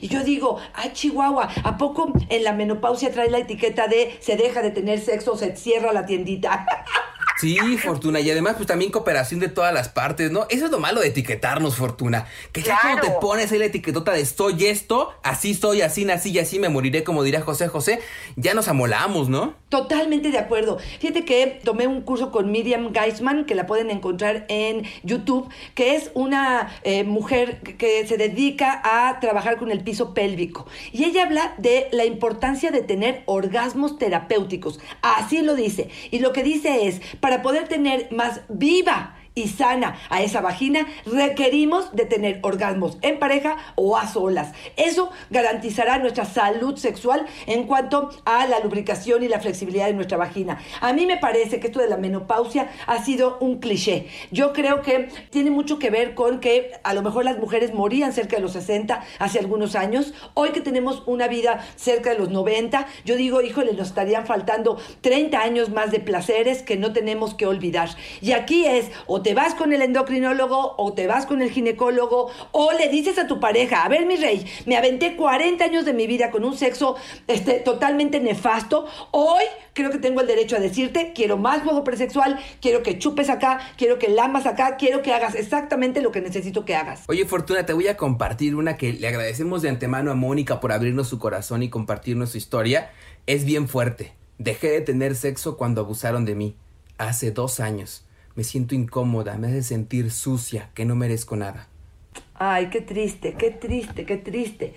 Y 0.00 0.08
yo 0.08 0.24
digo, 0.24 0.58
ay 0.74 0.92
Chihuahua, 0.92 1.48
¿a 1.62 1.76
poco 1.76 2.12
en 2.28 2.44
la 2.44 2.52
menopausia 2.52 3.12
trae 3.12 3.30
la 3.30 3.38
etiqueta 3.38 3.88
de 3.88 4.16
se 4.20 4.36
deja 4.36 4.62
de 4.62 4.70
tener 4.70 5.00
sexo, 5.00 5.36
se 5.36 5.54
cierra 5.54 5.92
la 5.92 6.06
tiendita? 6.06 6.66
Sí, 7.38 7.56
Fortuna, 7.76 8.20
y 8.20 8.30
además 8.30 8.54
pues 8.56 8.66
también 8.66 8.90
cooperación 8.90 9.40
de 9.40 9.48
todas 9.48 9.72
las 9.74 9.90
partes, 9.90 10.30
¿no? 10.30 10.46
Eso 10.48 10.64
es 10.66 10.70
lo 10.70 10.78
malo 10.78 11.02
de 11.02 11.08
etiquetarnos, 11.08 11.76
Fortuna. 11.76 12.26
Que 12.52 12.62
ya 12.62 12.78
claro. 12.78 12.98
cuando 13.00 13.02
te 13.02 13.20
pones 13.20 13.52
ahí 13.52 13.58
la 13.58 13.66
etiquetota 13.66 14.12
de 14.12 14.24
soy 14.24 14.66
esto, 14.66 15.12
así 15.22 15.54
soy, 15.54 15.82
así 15.82 16.06
nací 16.06 16.30
y 16.30 16.38
así 16.38 16.58
me 16.58 16.70
moriré, 16.70 17.04
como 17.04 17.22
diría 17.22 17.42
José 17.42 17.68
José, 17.68 18.00
ya 18.36 18.54
nos 18.54 18.68
amolamos, 18.68 19.28
¿no? 19.28 19.54
Totalmente 19.68 20.30
de 20.30 20.38
acuerdo. 20.38 20.78
Fíjate 21.00 21.24
que 21.24 21.60
tomé 21.62 21.86
un 21.86 22.00
curso 22.00 22.30
con 22.30 22.50
Miriam 22.50 22.92
Geisman, 22.94 23.44
que 23.44 23.54
la 23.54 23.66
pueden 23.66 23.90
encontrar 23.90 24.46
en 24.48 24.84
YouTube, 25.02 25.48
que 25.74 25.94
es 25.94 26.10
una 26.14 26.74
eh, 26.84 27.04
mujer 27.04 27.60
que 27.76 28.06
se 28.06 28.16
dedica 28.16 28.80
a 28.82 29.20
trabajar 29.20 29.58
con 29.58 29.70
el 29.70 29.80
piso 29.80 30.14
pélvico. 30.14 30.66
Y 30.92 31.04
ella 31.04 31.24
habla 31.24 31.54
de 31.58 31.88
la 31.92 32.06
importancia 32.06 32.70
de 32.70 32.80
tener 32.80 33.22
orgasmos 33.26 33.98
terapéuticos. 33.98 34.80
Así 35.02 35.42
lo 35.42 35.54
dice. 35.54 35.90
Y 36.10 36.20
lo 36.20 36.32
que 36.32 36.42
dice 36.42 36.86
es, 36.86 37.02
para 37.26 37.42
poder 37.42 37.66
tener 37.66 38.06
más 38.12 38.42
viva 38.48 39.16
y 39.36 39.48
sana 39.48 39.98
a 40.08 40.22
esa 40.22 40.40
vagina, 40.40 40.86
requerimos 41.04 41.94
de 41.94 42.06
tener 42.06 42.40
orgasmos 42.42 42.96
en 43.02 43.18
pareja 43.18 43.58
o 43.76 43.98
a 43.98 44.08
solas. 44.08 44.52
Eso 44.76 45.10
garantizará 45.30 45.98
nuestra 45.98 46.24
salud 46.24 46.76
sexual 46.76 47.26
en 47.46 47.64
cuanto 47.64 48.10
a 48.24 48.46
la 48.46 48.60
lubricación 48.60 49.22
y 49.22 49.28
la 49.28 49.38
flexibilidad 49.38 49.86
de 49.86 49.92
nuestra 49.92 50.16
vagina. 50.16 50.58
A 50.80 50.94
mí 50.94 51.04
me 51.04 51.18
parece 51.18 51.60
que 51.60 51.66
esto 51.66 51.80
de 51.80 51.88
la 51.88 51.98
menopausia 51.98 52.70
ha 52.86 53.04
sido 53.04 53.36
un 53.40 53.58
cliché. 53.58 54.06
Yo 54.30 54.54
creo 54.54 54.80
que 54.80 55.10
tiene 55.28 55.50
mucho 55.50 55.78
que 55.78 55.90
ver 55.90 56.14
con 56.14 56.40
que 56.40 56.72
a 56.82 56.94
lo 56.94 57.02
mejor 57.02 57.26
las 57.26 57.38
mujeres 57.38 57.74
morían 57.74 58.14
cerca 58.14 58.36
de 58.36 58.42
los 58.42 58.52
60 58.52 59.04
hace 59.18 59.38
algunos 59.38 59.76
años. 59.76 60.14
Hoy 60.32 60.50
que 60.50 60.62
tenemos 60.62 61.02
una 61.04 61.28
vida 61.28 61.62
cerca 61.76 62.10
de 62.10 62.18
los 62.18 62.30
90, 62.30 62.86
yo 63.04 63.16
digo, 63.16 63.42
híjole, 63.42 63.74
nos 63.74 63.88
estarían 63.88 64.24
faltando 64.24 64.78
30 65.02 65.38
años 65.38 65.68
más 65.68 65.90
de 65.90 66.00
placeres 66.00 66.62
que 66.62 66.78
no 66.78 66.94
tenemos 66.94 67.34
que 67.34 67.46
olvidar. 67.46 67.90
Y 68.22 68.32
aquí 68.32 68.64
es 68.64 68.90
te 69.26 69.34
vas 69.34 69.56
con 69.56 69.72
el 69.72 69.82
endocrinólogo 69.82 70.76
o 70.78 70.92
te 70.92 71.08
vas 71.08 71.26
con 71.26 71.42
el 71.42 71.50
ginecólogo 71.50 72.30
o 72.52 72.72
le 72.74 72.88
dices 72.88 73.18
a 73.18 73.26
tu 73.26 73.40
pareja, 73.40 73.82
a 73.82 73.88
ver 73.88 74.06
mi 74.06 74.14
rey, 74.14 74.46
me 74.66 74.76
aventé 74.76 75.16
40 75.16 75.64
años 75.64 75.84
de 75.84 75.92
mi 75.92 76.06
vida 76.06 76.30
con 76.30 76.44
un 76.44 76.56
sexo 76.56 76.94
este, 77.26 77.54
totalmente 77.54 78.20
nefasto, 78.20 78.86
hoy 79.10 79.42
creo 79.72 79.90
que 79.90 79.98
tengo 79.98 80.20
el 80.20 80.28
derecho 80.28 80.54
a 80.54 80.60
decirte, 80.60 81.12
quiero 81.12 81.38
más 81.38 81.64
juego 81.64 81.82
presexual, 81.82 82.38
quiero 82.60 82.84
que 82.84 83.00
chupes 83.00 83.28
acá, 83.28 83.58
quiero 83.76 83.98
que 83.98 84.06
lamas 84.06 84.46
acá, 84.46 84.76
quiero 84.76 85.02
que 85.02 85.12
hagas 85.12 85.34
exactamente 85.34 86.02
lo 86.02 86.12
que 86.12 86.20
necesito 86.20 86.64
que 86.64 86.76
hagas. 86.76 87.02
Oye 87.08 87.24
Fortuna, 87.24 87.66
te 87.66 87.72
voy 87.72 87.88
a 87.88 87.96
compartir 87.96 88.54
una 88.54 88.76
que 88.76 88.92
le 88.92 89.08
agradecemos 89.08 89.60
de 89.60 89.70
antemano 89.70 90.12
a 90.12 90.14
Mónica 90.14 90.60
por 90.60 90.70
abrirnos 90.70 91.08
su 91.08 91.18
corazón 91.18 91.64
y 91.64 91.68
compartirnos 91.68 92.30
su 92.30 92.38
historia. 92.38 92.92
Es 93.26 93.44
bien 93.44 93.66
fuerte. 93.66 94.12
Dejé 94.38 94.70
de 94.70 94.82
tener 94.82 95.16
sexo 95.16 95.56
cuando 95.56 95.80
abusaron 95.80 96.24
de 96.24 96.36
mí. 96.36 96.54
Hace 96.96 97.32
dos 97.32 97.58
años 97.58 98.05
me 98.36 98.44
siento 98.44 98.74
incómoda, 98.74 99.36
me 99.38 99.48
hace 99.48 99.62
sentir 99.62 100.10
sucia, 100.10 100.70
que 100.74 100.84
no 100.84 100.94
merezco 100.94 101.36
nada. 101.36 101.68
Ay, 102.34 102.66
qué 102.66 102.82
triste, 102.82 103.34
qué 103.34 103.50
triste, 103.50 104.04
qué 104.04 104.18
triste. 104.18 104.74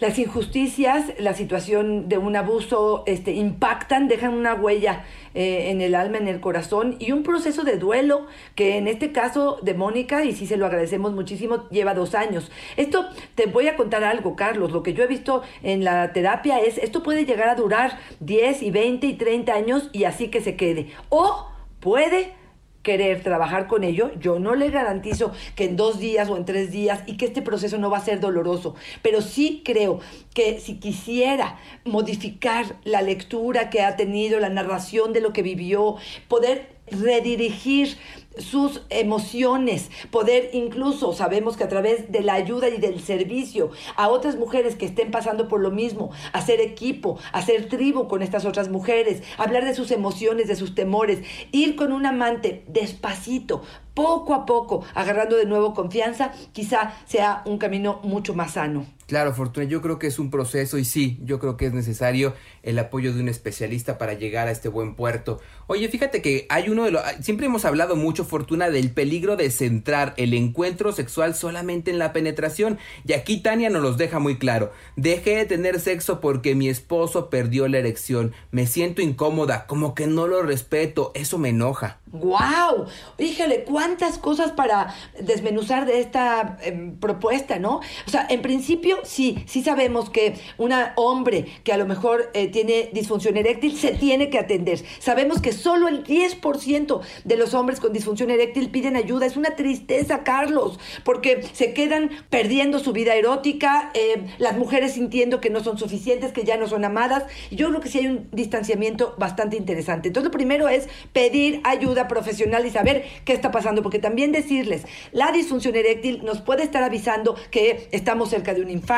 Las 0.00 0.18
injusticias, 0.18 1.12
la 1.20 1.32
situación 1.32 2.08
de 2.08 2.18
un 2.18 2.34
abuso, 2.34 3.04
este, 3.06 3.34
impactan, 3.34 4.08
dejan 4.08 4.34
una 4.34 4.54
huella 4.54 5.04
eh, 5.32 5.70
en 5.70 5.80
el 5.80 5.94
alma, 5.94 6.18
en 6.18 6.26
el 6.26 6.40
corazón 6.40 6.96
y 6.98 7.12
un 7.12 7.22
proceso 7.22 7.62
de 7.62 7.76
duelo 7.76 8.26
que 8.56 8.78
en 8.78 8.88
este 8.88 9.12
caso 9.12 9.60
de 9.62 9.74
Mónica, 9.74 10.24
y 10.24 10.32
sí 10.32 10.48
se 10.48 10.56
lo 10.56 10.66
agradecemos 10.66 11.12
muchísimo, 11.12 11.68
lleva 11.68 11.94
dos 11.94 12.16
años. 12.16 12.50
Esto 12.76 13.06
te 13.36 13.46
voy 13.46 13.68
a 13.68 13.76
contar 13.76 14.02
algo, 14.02 14.34
Carlos. 14.34 14.72
Lo 14.72 14.82
que 14.82 14.92
yo 14.92 15.04
he 15.04 15.06
visto 15.06 15.42
en 15.62 15.84
la 15.84 16.12
terapia 16.12 16.58
es, 16.58 16.78
esto 16.78 17.04
puede 17.04 17.24
llegar 17.24 17.48
a 17.48 17.54
durar 17.54 17.96
10 18.18 18.60
y 18.60 18.72
20 18.72 19.06
y 19.06 19.12
30 19.14 19.52
años 19.54 19.88
y 19.92 20.02
así 20.02 20.28
que 20.28 20.40
se 20.40 20.56
quede. 20.56 20.88
O 21.10 21.46
puede 21.78 22.41
querer 22.82 23.22
trabajar 23.22 23.66
con 23.66 23.84
ello, 23.84 24.10
yo 24.18 24.38
no 24.38 24.54
le 24.54 24.70
garantizo 24.70 25.32
que 25.54 25.64
en 25.64 25.76
dos 25.76 25.98
días 25.98 26.28
o 26.28 26.36
en 26.36 26.44
tres 26.44 26.70
días 26.70 27.02
y 27.06 27.16
que 27.16 27.26
este 27.26 27.42
proceso 27.42 27.78
no 27.78 27.90
va 27.90 27.98
a 27.98 28.04
ser 28.04 28.20
doloroso, 28.20 28.74
pero 29.02 29.20
sí 29.20 29.62
creo 29.64 30.00
que 30.34 30.60
si 30.60 30.76
quisiera 30.76 31.58
modificar 31.84 32.76
la 32.84 33.02
lectura 33.02 33.70
que 33.70 33.82
ha 33.82 33.96
tenido, 33.96 34.40
la 34.40 34.48
narración 34.48 35.12
de 35.12 35.20
lo 35.20 35.32
que 35.32 35.42
vivió, 35.42 35.96
poder 36.28 36.81
redirigir 36.92 37.96
sus 38.38 38.82
emociones, 38.88 39.90
poder 40.10 40.50
incluso, 40.52 41.12
sabemos 41.12 41.56
que 41.56 41.64
a 41.64 41.68
través 41.68 42.10
de 42.10 42.22
la 42.22 42.34
ayuda 42.34 42.68
y 42.68 42.78
del 42.78 43.00
servicio 43.00 43.70
a 43.96 44.08
otras 44.08 44.36
mujeres 44.36 44.76
que 44.76 44.86
estén 44.86 45.10
pasando 45.10 45.48
por 45.48 45.60
lo 45.60 45.70
mismo, 45.70 46.10
hacer 46.32 46.60
equipo, 46.60 47.18
hacer 47.32 47.68
tribu 47.68 48.08
con 48.08 48.22
estas 48.22 48.44
otras 48.44 48.68
mujeres, 48.68 49.22
hablar 49.36 49.64
de 49.64 49.74
sus 49.74 49.90
emociones, 49.90 50.48
de 50.48 50.56
sus 50.56 50.74
temores, 50.74 51.20
ir 51.52 51.76
con 51.76 51.92
un 51.92 52.06
amante 52.06 52.64
despacito, 52.68 53.62
poco 53.94 54.34
a 54.34 54.46
poco, 54.46 54.84
agarrando 54.94 55.36
de 55.36 55.44
nuevo 55.44 55.74
confianza, 55.74 56.32
quizá 56.52 56.94
sea 57.06 57.42
un 57.44 57.58
camino 57.58 58.00
mucho 58.02 58.34
más 58.34 58.52
sano. 58.52 58.86
Claro, 59.12 59.34
Fortuna, 59.34 59.66
yo 59.66 59.82
creo 59.82 59.98
que 59.98 60.06
es 60.06 60.18
un 60.18 60.30
proceso 60.30 60.78
y 60.78 60.86
sí, 60.86 61.18
yo 61.22 61.38
creo 61.38 61.58
que 61.58 61.66
es 61.66 61.74
necesario 61.74 62.32
el 62.62 62.78
apoyo 62.78 63.12
de 63.12 63.20
un 63.20 63.28
especialista 63.28 63.98
para 63.98 64.14
llegar 64.14 64.48
a 64.48 64.52
este 64.52 64.70
buen 64.70 64.94
puerto. 64.94 65.38
Oye, 65.66 65.86
fíjate 65.88 66.22
que 66.22 66.46
hay 66.48 66.70
uno 66.70 66.84
de 66.84 66.92
los... 66.92 67.02
Siempre 67.20 67.44
hemos 67.44 67.66
hablado 67.66 67.94
mucho, 67.94 68.24
Fortuna, 68.24 68.70
del 68.70 68.90
peligro 68.90 69.36
de 69.36 69.50
centrar 69.50 70.14
el 70.16 70.32
encuentro 70.32 70.92
sexual 70.92 71.34
solamente 71.34 71.90
en 71.90 71.98
la 71.98 72.14
penetración. 72.14 72.78
Y 73.06 73.12
aquí 73.12 73.42
Tania 73.42 73.68
nos 73.68 73.82
los 73.82 73.98
deja 73.98 74.18
muy 74.18 74.38
claro. 74.38 74.72
Dejé 74.96 75.36
de 75.36 75.44
tener 75.44 75.78
sexo 75.78 76.20
porque 76.20 76.54
mi 76.54 76.70
esposo 76.70 77.28
perdió 77.28 77.68
la 77.68 77.80
erección. 77.80 78.32
Me 78.50 78.66
siento 78.66 79.02
incómoda, 79.02 79.66
como 79.66 79.94
que 79.94 80.06
no 80.06 80.26
lo 80.26 80.40
respeto, 80.40 81.12
eso 81.14 81.36
me 81.36 81.50
enoja. 81.50 82.00
¡Guau! 82.12 82.86
Híjole, 83.18 83.64
cuántas 83.64 84.18
cosas 84.18 84.52
para 84.52 84.94
desmenuzar 85.18 85.86
de 85.86 86.00
esta 86.00 86.58
em, 86.62 86.96
propuesta, 86.96 87.58
¿no? 87.58 87.80
O 88.06 88.10
sea, 88.10 88.26
en 88.28 88.42
principio 88.42 89.01
sí, 89.04 89.44
sí 89.46 89.62
sabemos 89.62 90.10
que 90.10 90.34
un 90.58 90.72
hombre 90.96 91.46
que 91.64 91.72
a 91.72 91.76
lo 91.76 91.86
mejor 91.86 92.30
eh, 92.34 92.48
tiene 92.48 92.90
disfunción 92.92 93.36
eréctil 93.36 93.76
se 93.76 93.92
tiene 93.92 94.30
que 94.30 94.38
atender. 94.38 94.80
Sabemos 94.98 95.40
que 95.40 95.52
solo 95.52 95.88
el 95.88 96.04
10% 96.04 97.00
de 97.24 97.36
los 97.36 97.54
hombres 97.54 97.80
con 97.80 97.92
disfunción 97.92 98.30
eréctil 98.30 98.70
piden 98.70 98.96
ayuda. 98.96 99.26
Es 99.26 99.36
una 99.36 99.56
tristeza, 99.56 100.24
Carlos, 100.24 100.78
porque 101.04 101.42
se 101.52 101.74
quedan 101.74 102.10
perdiendo 102.30 102.78
su 102.78 102.92
vida 102.92 103.14
erótica, 103.14 103.90
eh, 103.94 104.26
las 104.38 104.56
mujeres 104.56 104.92
sintiendo 104.92 105.40
que 105.40 105.50
no 105.50 105.62
son 105.62 105.78
suficientes, 105.78 106.32
que 106.32 106.44
ya 106.44 106.56
no 106.56 106.66
son 106.66 106.84
amadas. 106.84 107.24
Yo 107.50 107.68
creo 107.68 107.80
que 107.80 107.88
sí 107.88 107.98
hay 107.98 108.06
un 108.06 108.28
distanciamiento 108.32 109.14
bastante 109.18 109.56
interesante. 109.56 110.08
Entonces, 110.08 110.32
lo 110.32 110.36
primero 110.36 110.68
es 110.68 110.88
pedir 111.12 111.60
ayuda 111.64 112.08
profesional 112.08 112.66
y 112.66 112.70
saber 112.70 113.04
qué 113.24 113.32
está 113.32 113.50
pasando, 113.50 113.82
porque 113.82 113.98
también 113.98 114.32
decirles, 114.32 114.82
la 115.12 115.32
disfunción 115.32 115.76
eréctil 115.76 116.24
nos 116.24 116.40
puede 116.40 116.62
estar 116.62 116.82
avisando 116.82 117.36
que 117.50 117.88
estamos 117.92 118.30
cerca 118.30 118.54
de 118.54 118.62
un 118.62 118.70
infarto, 118.70 118.91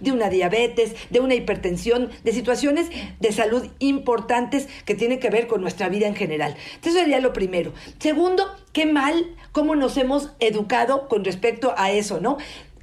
de 0.00 0.12
una 0.12 0.28
diabetes, 0.28 0.94
de 1.10 1.20
una 1.20 1.34
hipertensión, 1.34 2.10
de 2.24 2.32
situaciones 2.32 2.88
de 3.20 3.32
salud 3.32 3.66
importantes 3.78 4.68
que 4.84 4.94
tienen 4.94 5.20
que 5.20 5.30
ver 5.30 5.46
con 5.46 5.60
nuestra 5.60 5.88
vida 5.88 6.06
en 6.06 6.14
general. 6.14 6.56
Entonces, 6.74 6.94
eso 6.94 7.00
sería 7.00 7.20
lo 7.20 7.32
primero. 7.32 7.72
Segundo, 7.98 8.44
qué 8.72 8.86
mal 8.86 9.34
cómo 9.52 9.74
nos 9.74 9.96
hemos 9.96 10.30
educado 10.38 11.08
con 11.08 11.24
respecto 11.24 11.74
a 11.76 11.90
eso, 11.90 12.20
¿no? 12.20 12.36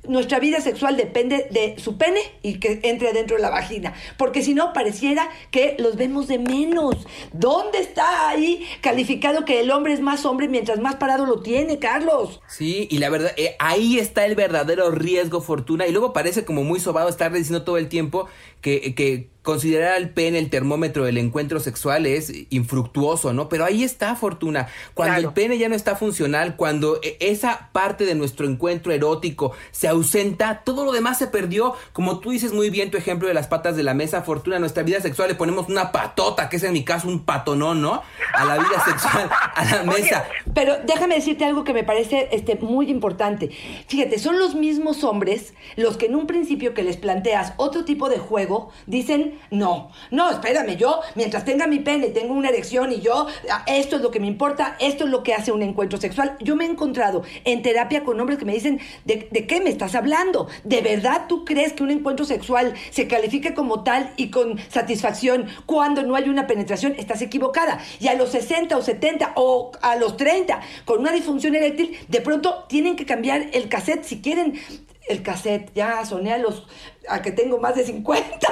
Nuestra 0.07 0.39
vida 0.39 0.61
sexual 0.61 0.97
depende 0.97 1.47
de 1.51 1.75
su 1.77 1.97
pene 1.97 2.19
y 2.41 2.59
que 2.59 2.79
entre 2.83 3.09
adentro 3.09 3.35
de 3.35 3.41
la 3.41 3.49
vagina. 3.49 3.93
Porque 4.17 4.41
si 4.41 4.53
no, 4.53 4.73
pareciera 4.73 5.29
que 5.51 5.75
los 5.79 5.95
vemos 5.95 6.27
de 6.27 6.39
menos. 6.39 6.95
¿Dónde 7.33 7.79
está 7.79 8.29
ahí 8.29 8.65
calificado 8.81 9.45
que 9.45 9.59
el 9.59 9.71
hombre 9.71 9.93
es 9.93 10.01
más 10.01 10.25
hombre 10.25 10.47
mientras 10.47 10.79
más 10.79 10.95
parado 10.95 11.25
lo 11.25 11.41
tiene, 11.41 11.79
Carlos? 11.79 12.41
Sí, 12.47 12.87
y 12.89 12.97
la 12.99 13.09
verdad, 13.09 13.31
eh, 13.37 13.55
ahí 13.59 13.99
está 13.99 14.25
el 14.25 14.35
verdadero 14.35 14.91
riesgo, 14.91 15.41
Fortuna. 15.41 15.87
Y 15.87 15.91
luego 15.91 16.13
parece 16.13 16.45
como 16.45 16.63
muy 16.63 16.79
sobado 16.79 17.09
estar 17.09 17.31
diciendo 17.31 17.63
todo 17.63 17.77
el 17.77 17.89
tiempo 17.89 18.27
que, 18.61 18.95
que 18.95 19.34
considerar 19.45 19.93
al 19.93 20.09
pene 20.09 20.39
el 20.39 20.49
termómetro 20.49 21.05
del 21.05 21.17
encuentro 21.17 21.61
sexual 21.61 22.05
es 22.05 22.33
infructuoso, 22.49 23.31
¿no? 23.31 23.47
Pero 23.47 23.63
ahí 23.63 23.83
está, 23.83 24.15
Fortuna. 24.15 24.67
Cuando 24.93 25.19
el 25.19 25.33
pene 25.33 25.57
ya 25.57 25.69
no 25.69 25.75
está 25.75 25.95
funcional, 25.95 26.57
cuando 26.57 26.99
e, 27.01 27.15
esa 27.21 27.69
parte 27.71 28.05
de 28.05 28.15
nuestro 28.15 28.47
encuentro 28.47 28.91
erótico 28.91 29.53
se 29.71 29.87
ausenta, 29.87 30.63
todo 30.65 30.83
lo 30.83 30.91
demás 30.91 31.19
se 31.19 31.27
perdió. 31.27 31.75
Como 31.93 32.19
tú 32.19 32.31
dices 32.31 32.51
muy 32.51 32.69
bien 32.69 32.91
tu 32.91 32.97
ejemplo 32.97 33.27
de 33.27 33.33
las 33.33 33.47
patas 33.47 33.77
de 33.77 33.83
la 33.83 33.93
mesa, 33.93 34.23
Fortuna, 34.23 34.59
nuestra 34.59 34.83
vida 34.83 34.99
sexual 34.99 35.29
le 35.29 35.35
ponemos 35.35 35.69
una 35.69 35.91
patota, 35.91 36.49
que 36.49 36.57
es 36.57 36.63
en 36.63 36.73
mi 36.73 36.83
caso 36.83 37.07
un 37.07 37.23
patonón, 37.23 37.81
¿no? 37.81 38.01
A 38.33 38.45
la 38.45 38.57
vida 38.57 38.83
sexual, 38.83 39.29
a 39.55 39.63
la 39.63 39.83
mesa. 39.83 40.25
pero 40.53 40.77
déjame 40.85 41.15
decirte 41.15 41.45
algo 41.45 41.63
que 41.63 41.73
me 41.73 41.83
parece 41.83 42.29
este, 42.31 42.55
muy 42.55 42.89
importante. 42.89 43.51
Fíjate, 43.87 44.17
son 44.17 44.39
los 44.39 44.55
mismos 44.55 45.03
hombres 45.03 45.53
los 45.75 45.97
que 45.97 46.07
en 46.07 46.15
un 46.15 46.25
principio 46.25 46.73
que 46.73 46.81
les 46.81 46.97
planteas 46.97 47.53
otro 47.57 47.85
tipo 47.85 48.09
de 48.09 48.17
juego, 48.17 48.71
dicen 48.87 49.34
no, 49.51 49.91
no, 50.11 50.31
espérame, 50.31 50.77
yo 50.77 51.01
mientras 51.15 51.45
tenga 51.45 51.67
mi 51.67 51.79
pene 51.79 52.09
tengo 52.09 52.33
una 52.33 52.49
erección 52.49 52.91
y 52.91 53.01
yo, 53.01 53.27
ah, 53.49 53.63
esto 53.67 53.95
es 53.97 54.01
lo 54.01 54.11
que 54.11 54.19
me 54.19 54.27
importa, 54.27 54.75
esto 54.79 55.05
es 55.05 55.09
lo 55.09 55.23
que 55.23 55.33
hace 55.33 55.51
un 55.51 55.61
encuentro 55.61 55.99
sexual. 55.99 56.37
Yo 56.39 56.55
me 56.55 56.65
he 56.65 56.69
encontrado 56.69 57.23
en 57.43 57.61
terapia 57.61 58.03
con 58.03 58.19
hombres 58.19 58.37
que 58.37 58.45
me 58.45 58.53
dicen, 58.53 58.79
¿de, 59.05 59.27
de 59.31 59.47
qué 59.47 59.61
me 59.61 59.69
estás 59.69 59.95
hablando? 59.95 60.47
¿De 60.63 60.81
verdad 60.81 61.25
tú 61.27 61.45
crees 61.45 61.73
que 61.73 61.83
un 61.83 61.91
encuentro 61.91 62.25
sexual 62.25 62.73
se 62.91 63.07
califique 63.07 63.53
como 63.53 63.83
tal 63.83 64.13
y 64.17 64.29
con 64.29 64.59
satisfacción 64.69 65.47
cuando 65.65 66.03
no 66.03 66.15
hay 66.15 66.29
una 66.29 66.47
penetración? 66.47 66.95
Estás 66.97 67.21
equivocada. 67.21 67.79
Y 67.99 68.07
a 68.07 68.15
los 68.15 68.29
60 68.29 68.77
o 68.77 68.81
70 68.81 69.33
o 69.35 69.71
a 69.81 69.95
los 69.95 70.17
30 70.17 70.61
con 70.85 70.99
una 70.99 71.11
disfunción 71.11 71.55
eréctil, 71.55 71.97
de 72.07 72.21
pronto 72.21 72.65
tienen 72.67 72.95
que 72.95 73.05
cambiar 73.05 73.47
el 73.53 73.69
cassette 73.69 74.03
si 74.03 74.21
quieren 74.21 74.59
el 75.07 75.21
cassette. 75.21 75.71
Ya 75.73 76.03
soné 76.05 76.33
a 76.33 76.37
los 76.37 76.67
a 77.07 77.21
que 77.21 77.31
tengo 77.31 77.59
más 77.59 77.75
de 77.75 77.85
50. 77.85 78.47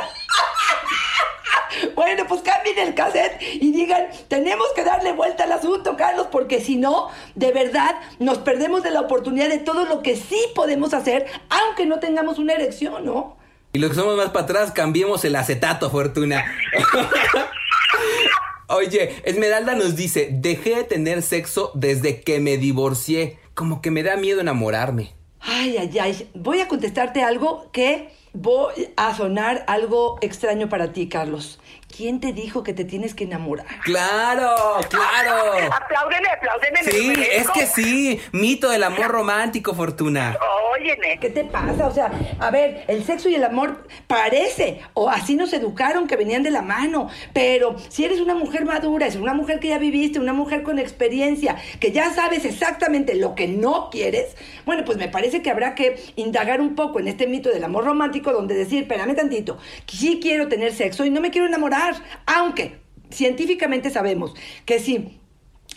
Bueno, 1.95 2.25
pues 2.27 2.41
cambien 2.41 2.77
el 2.79 2.93
cassette 2.95 3.41
y 3.41 3.71
digan, 3.71 4.07
tenemos 4.27 4.67
que 4.75 4.83
darle 4.83 5.13
vuelta 5.13 5.43
al 5.43 5.51
asunto, 5.51 5.95
Carlos, 5.97 6.27
porque 6.31 6.61
si 6.61 6.75
no, 6.75 7.09
de 7.35 7.51
verdad, 7.51 7.95
nos 8.19 8.39
perdemos 8.39 8.83
de 8.83 8.91
la 8.91 9.01
oportunidad 9.01 9.49
de 9.49 9.59
todo 9.59 9.85
lo 9.85 10.01
que 10.01 10.15
sí 10.15 10.39
podemos 10.55 10.93
hacer, 10.93 11.25
aunque 11.49 11.85
no 11.85 11.99
tengamos 11.99 12.39
una 12.39 12.53
erección, 12.53 13.05
¿no? 13.05 13.37
Y 13.73 13.79
lo 13.79 13.89
que 13.89 13.95
somos 13.95 14.15
más 14.15 14.29
para 14.29 14.45
atrás, 14.45 14.71
cambiemos 14.71 15.25
el 15.25 15.35
acetato, 15.35 15.89
Fortuna. 15.89 16.45
Oye, 18.67 19.21
Esmeralda 19.23 19.75
nos 19.75 19.95
dice, 19.95 20.29
dejé 20.31 20.75
de 20.75 20.83
tener 20.83 21.21
sexo 21.21 21.71
desde 21.73 22.21
que 22.21 22.39
me 22.39 22.57
divorcié, 22.57 23.39
como 23.53 23.81
que 23.81 23.91
me 23.91 24.03
da 24.03 24.15
miedo 24.15 24.41
enamorarme. 24.41 25.13
Ay, 25.39 25.77
ay, 25.77 25.99
ay, 25.99 26.29
voy 26.33 26.61
a 26.61 26.67
contestarte 26.67 27.21
algo 27.21 27.69
que 27.71 28.09
voy 28.33 28.89
a 28.97 29.15
sonar 29.15 29.63
algo 29.67 30.17
extraño 30.21 30.67
para 30.67 30.91
ti, 30.91 31.07
Carlos. 31.07 31.59
¿Quién 31.95 32.19
te 32.19 32.33
dijo 32.33 32.63
que 32.63 32.73
te 32.73 32.85
tienes 32.85 33.13
que 33.13 33.25
enamorar? 33.25 33.67
Claro, 33.83 34.49
claro. 34.89 35.69
Apláudeme, 35.71 36.27
apláudeme. 36.27 36.83
Sí, 36.83 37.13
es 37.31 37.49
que 37.51 37.67
sí. 37.67 38.19
Mito 38.31 38.69
del 38.69 38.81
amor 38.81 39.07
romántico, 39.09 39.75
Fortuna. 39.75 40.35
Óyeme. 40.71 41.19
¿Qué 41.19 41.29
te 41.29 41.43
pasa? 41.43 41.85
O 41.85 41.93
sea, 41.93 42.11
a 42.39 42.49
ver, 42.49 42.83
el 42.87 43.03
sexo 43.03 43.29
y 43.29 43.35
el 43.35 43.43
amor 43.43 43.87
parece, 44.07 44.81
o 44.95 45.07
así 45.07 45.35
nos 45.35 45.53
educaron, 45.53 46.07
que 46.07 46.15
venían 46.15 46.41
de 46.41 46.49
la 46.49 46.63
mano. 46.63 47.09
Pero 47.31 47.75
si 47.89 48.05
eres 48.05 48.19
una 48.19 48.33
mujer 48.33 48.65
madura, 48.65 49.05
es 49.05 49.15
una 49.15 49.35
mujer 49.35 49.59
que 49.59 49.67
ya 49.67 49.77
viviste, 49.77 50.19
una 50.19 50.33
mujer 50.33 50.63
con 50.63 50.79
experiencia, 50.79 51.57
que 51.79 51.91
ya 51.91 52.11
sabes 52.11 52.43
exactamente 52.43 53.13
lo 53.13 53.35
que 53.35 53.47
no 53.47 53.89
quieres, 53.91 54.35
bueno, 54.65 54.83
pues 54.83 54.97
me 54.97 55.09
parece 55.09 55.43
que 55.43 55.51
habrá 55.51 55.75
que 55.75 56.01
indagar 56.15 56.59
un 56.59 56.73
poco 56.73 56.99
en 56.99 57.07
este 57.07 57.27
mito 57.27 57.49
del 57.49 57.63
amor 57.63 57.85
romántico, 57.85 58.31
donde 58.31 58.55
decir, 58.55 58.83
espérame 58.83 59.15
tantito, 59.15 59.59
sí 59.85 60.19
quiero 60.21 60.47
tener 60.47 60.73
sexo 60.73 61.05
y 61.05 61.11
no 61.11 61.21
me 61.21 61.29
quiero 61.29 61.47
enamorar 61.47 61.82
aunque 62.25 62.77
científicamente 63.09 63.89
sabemos 63.89 64.33
que 64.65 64.79
si 64.79 65.19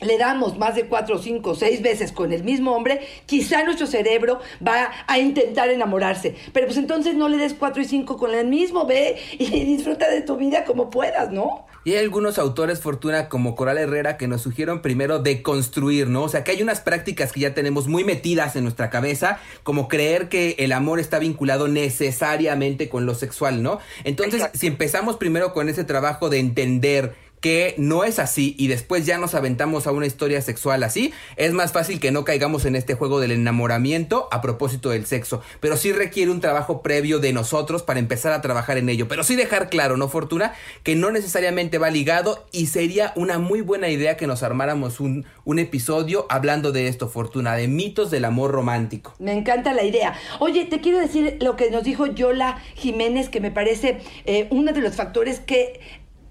le 0.00 0.18
damos 0.18 0.58
más 0.58 0.74
de 0.74 0.86
cuatro, 0.86 1.18
cinco, 1.18 1.54
seis 1.54 1.82
veces 1.82 2.12
con 2.12 2.32
el 2.32 2.44
mismo 2.44 2.72
hombre, 2.72 3.00
quizá 3.26 3.64
nuestro 3.64 3.86
cerebro 3.86 4.40
va 4.66 4.90
a 5.06 5.18
intentar 5.18 5.68
enamorarse. 5.68 6.34
Pero 6.52 6.66
pues 6.66 6.78
entonces 6.78 7.14
no 7.14 7.28
le 7.28 7.38
des 7.38 7.54
cuatro 7.54 7.82
y 7.82 7.84
cinco 7.84 8.16
con 8.16 8.34
el 8.34 8.46
mismo, 8.46 8.86
ve 8.86 9.16
y 9.38 9.46
disfruta 9.64 10.08
de 10.10 10.22
tu 10.22 10.36
vida 10.36 10.64
como 10.64 10.90
puedas, 10.90 11.30
¿no? 11.30 11.66
Y 11.84 11.92
hay 11.92 11.98
algunos 12.02 12.36
autores, 12.40 12.80
Fortuna, 12.80 13.28
como 13.28 13.54
Coral 13.54 13.78
Herrera, 13.78 14.16
que 14.16 14.26
nos 14.26 14.42
sugieren 14.42 14.82
primero 14.82 15.20
de 15.20 15.40
construir, 15.42 16.08
¿no? 16.08 16.24
O 16.24 16.28
sea, 16.28 16.42
que 16.42 16.50
hay 16.50 16.60
unas 16.60 16.80
prácticas 16.80 17.32
que 17.32 17.38
ya 17.38 17.54
tenemos 17.54 17.86
muy 17.86 18.02
metidas 18.02 18.56
en 18.56 18.64
nuestra 18.64 18.90
cabeza, 18.90 19.38
como 19.62 19.86
creer 19.86 20.28
que 20.28 20.56
el 20.58 20.72
amor 20.72 20.98
está 20.98 21.20
vinculado 21.20 21.68
necesariamente 21.68 22.88
con 22.88 23.06
lo 23.06 23.14
sexual, 23.14 23.62
¿no? 23.62 23.78
Entonces, 24.02 24.50
si 24.54 24.66
empezamos 24.66 25.16
primero 25.16 25.52
con 25.52 25.68
ese 25.68 25.84
trabajo 25.84 26.28
de 26.28 26.40
entender 26.40 27.14
que 27.46 27.76
no 27.78 28.02
es 28.02 28.18
así 28.18 28.56
y 28.58 28.66
después 28.66 29.06
ya 29.06 29.18
nos 29.18 29.36
aventamos 29.36 29.86
a 29.86 29.92
una 29.92 30.06
historia 30.06 30.42
sexual 30.42 30.82
así, 30.82 31.12
es 31.36 31.52
más 31.52 31.70
fácil 31.70 32.00
que 32.00 32.10
no 32.10 32.24
caigamos 32.24 32.64
en 32.64 32.74
este 32.74 32.94
juego 32.94 33.20
del 33.20 33.30
enamoramiento 33.30 34.26
a 34.32 34.40
propósito 34.40 34.90
del 34.90 35.06
sexo. 35.06 35.40
Pero 35.60 35.76
sí 35.76 35.92
requiere 35.92 36.32
un 36.32 36.40
trabajo 36.40 36.82
previo 36.82 37.20
de 37.20 37.32
nosotros 37.32 37.84
para 37.84 38.00
empezar 38.00 38.32
a 38.32 38.40
trabajar 38.40 38.78
en 38.78 38.88
ello. 38.88 39.06
Pero 39.06 39.22
sí 39.22 39.36
dejar 39.36 39.70
claro, 39.70 39.96
¿no, 39.96 40.08
Fortuna? 40.08 40.54
Que 40.82 40.96
no 40.96 41.12
necesariamente 41.12 41.78
va 41.78 41.88
ligado 41.88 42.44
y 42.50 42.66
sería 42.66 43.12
una 43.14 43.38
muy 43.38 43.60
buena 43.60 43.90
idea 43.90 44.16
que 44.16 44.26
nos 44.26 44.42
armáramos 44.42 44.98
un, 44.98 45.24
un 45.44 45.60
episodio 45.60 46.26
hablando 46.28 46.72
de 46.72 46.88
esto, 46.88 47.08
Fortuna, 47.08 47.54
de 47.54 47.68
mitos 47.68 48.10
del 48.10 48.24
amor 48.24 48.50
romántico. 48.50 49.14
Me 49.20 49.32
encanta 49.32 49.72
la 49.72 49.84
idea. 49.84 50.18
Oye, 50.40 50.64
te 50.64 50.80
quiero 50.80 50.98
decir 50.98 51.36
lo 51.40 51.54
que 51.54 51.70
nos 51.70 51.84
dijo 51.84 52.06
Yola 52.06 52.60
Jiménez, 52.74 53.28
que 53.28 53.40
me 53.40 53.52
parece 53.52 54.00
eh, 54.24 54.48
uno 54.50 54.72
de 54.72 54.80
los 54.80 54.96
factores 54.96 55.38
que 55.38 55.78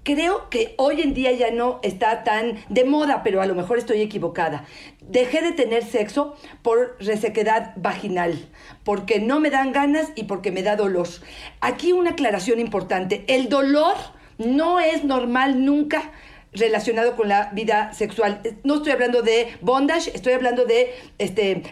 creo 0.06 0.48
que 0.50 0.76
hoy 0.78 1.02
en 1.02 1.14
día 1.14 1.32
ya 1.32 1.50
no 1.50 1.80
está 1.82 2.22
tan 2.22 2.58
de 2.68 2.84
moda, 2.84 3.24
pero 3.24 3.42
a 3.42 3.46
lo 3.46 3.56
mejor 3.56 3.76
estoy 3.76 4.00
equivocada. 4.00 4.64
Dejé 5.00 5.42
de 5.42 5.50
tener 5.50 5.84
sexo 5.84 6.36
por 6.62 6.96
resequedad 7.00 7.72
vaginal, 7.74 8.48
porque 8.84 9.18
no 9.18 9.40
me 9.40 9.50
dan 9.50 9.72
ganas 9.72 10.12
y 10.14 10.22
porque 10.24 10.52
me 10.52 10.62
da 10.62 10.76
dolor. 10.76 11.08
Aquí 11.60 11.92
una 11.92 12.10
aclaración 12.10 12.60
importante. 12.60 13.24
El 13.26 13.48
dolor 13.48 13.96
no 14.38 14.78
es 14.78 15.02
normal 15.02 15.64
nunca 15.64 16.12
relacionado 16.56 17.16
con 17.16 17.28
la 17.28 17.50
vida 17.52 17.92
sexual. 17.92 18.40
No 18.64 18.76
estoy 18.76 18.92
hablando 18.92 19.22
de 19.22 19.48
bondage, 19.60 20.10
estoy 20.14 20.32
hablando 20.32 20.64
de 20.64 20.94
este, 21.18 21.62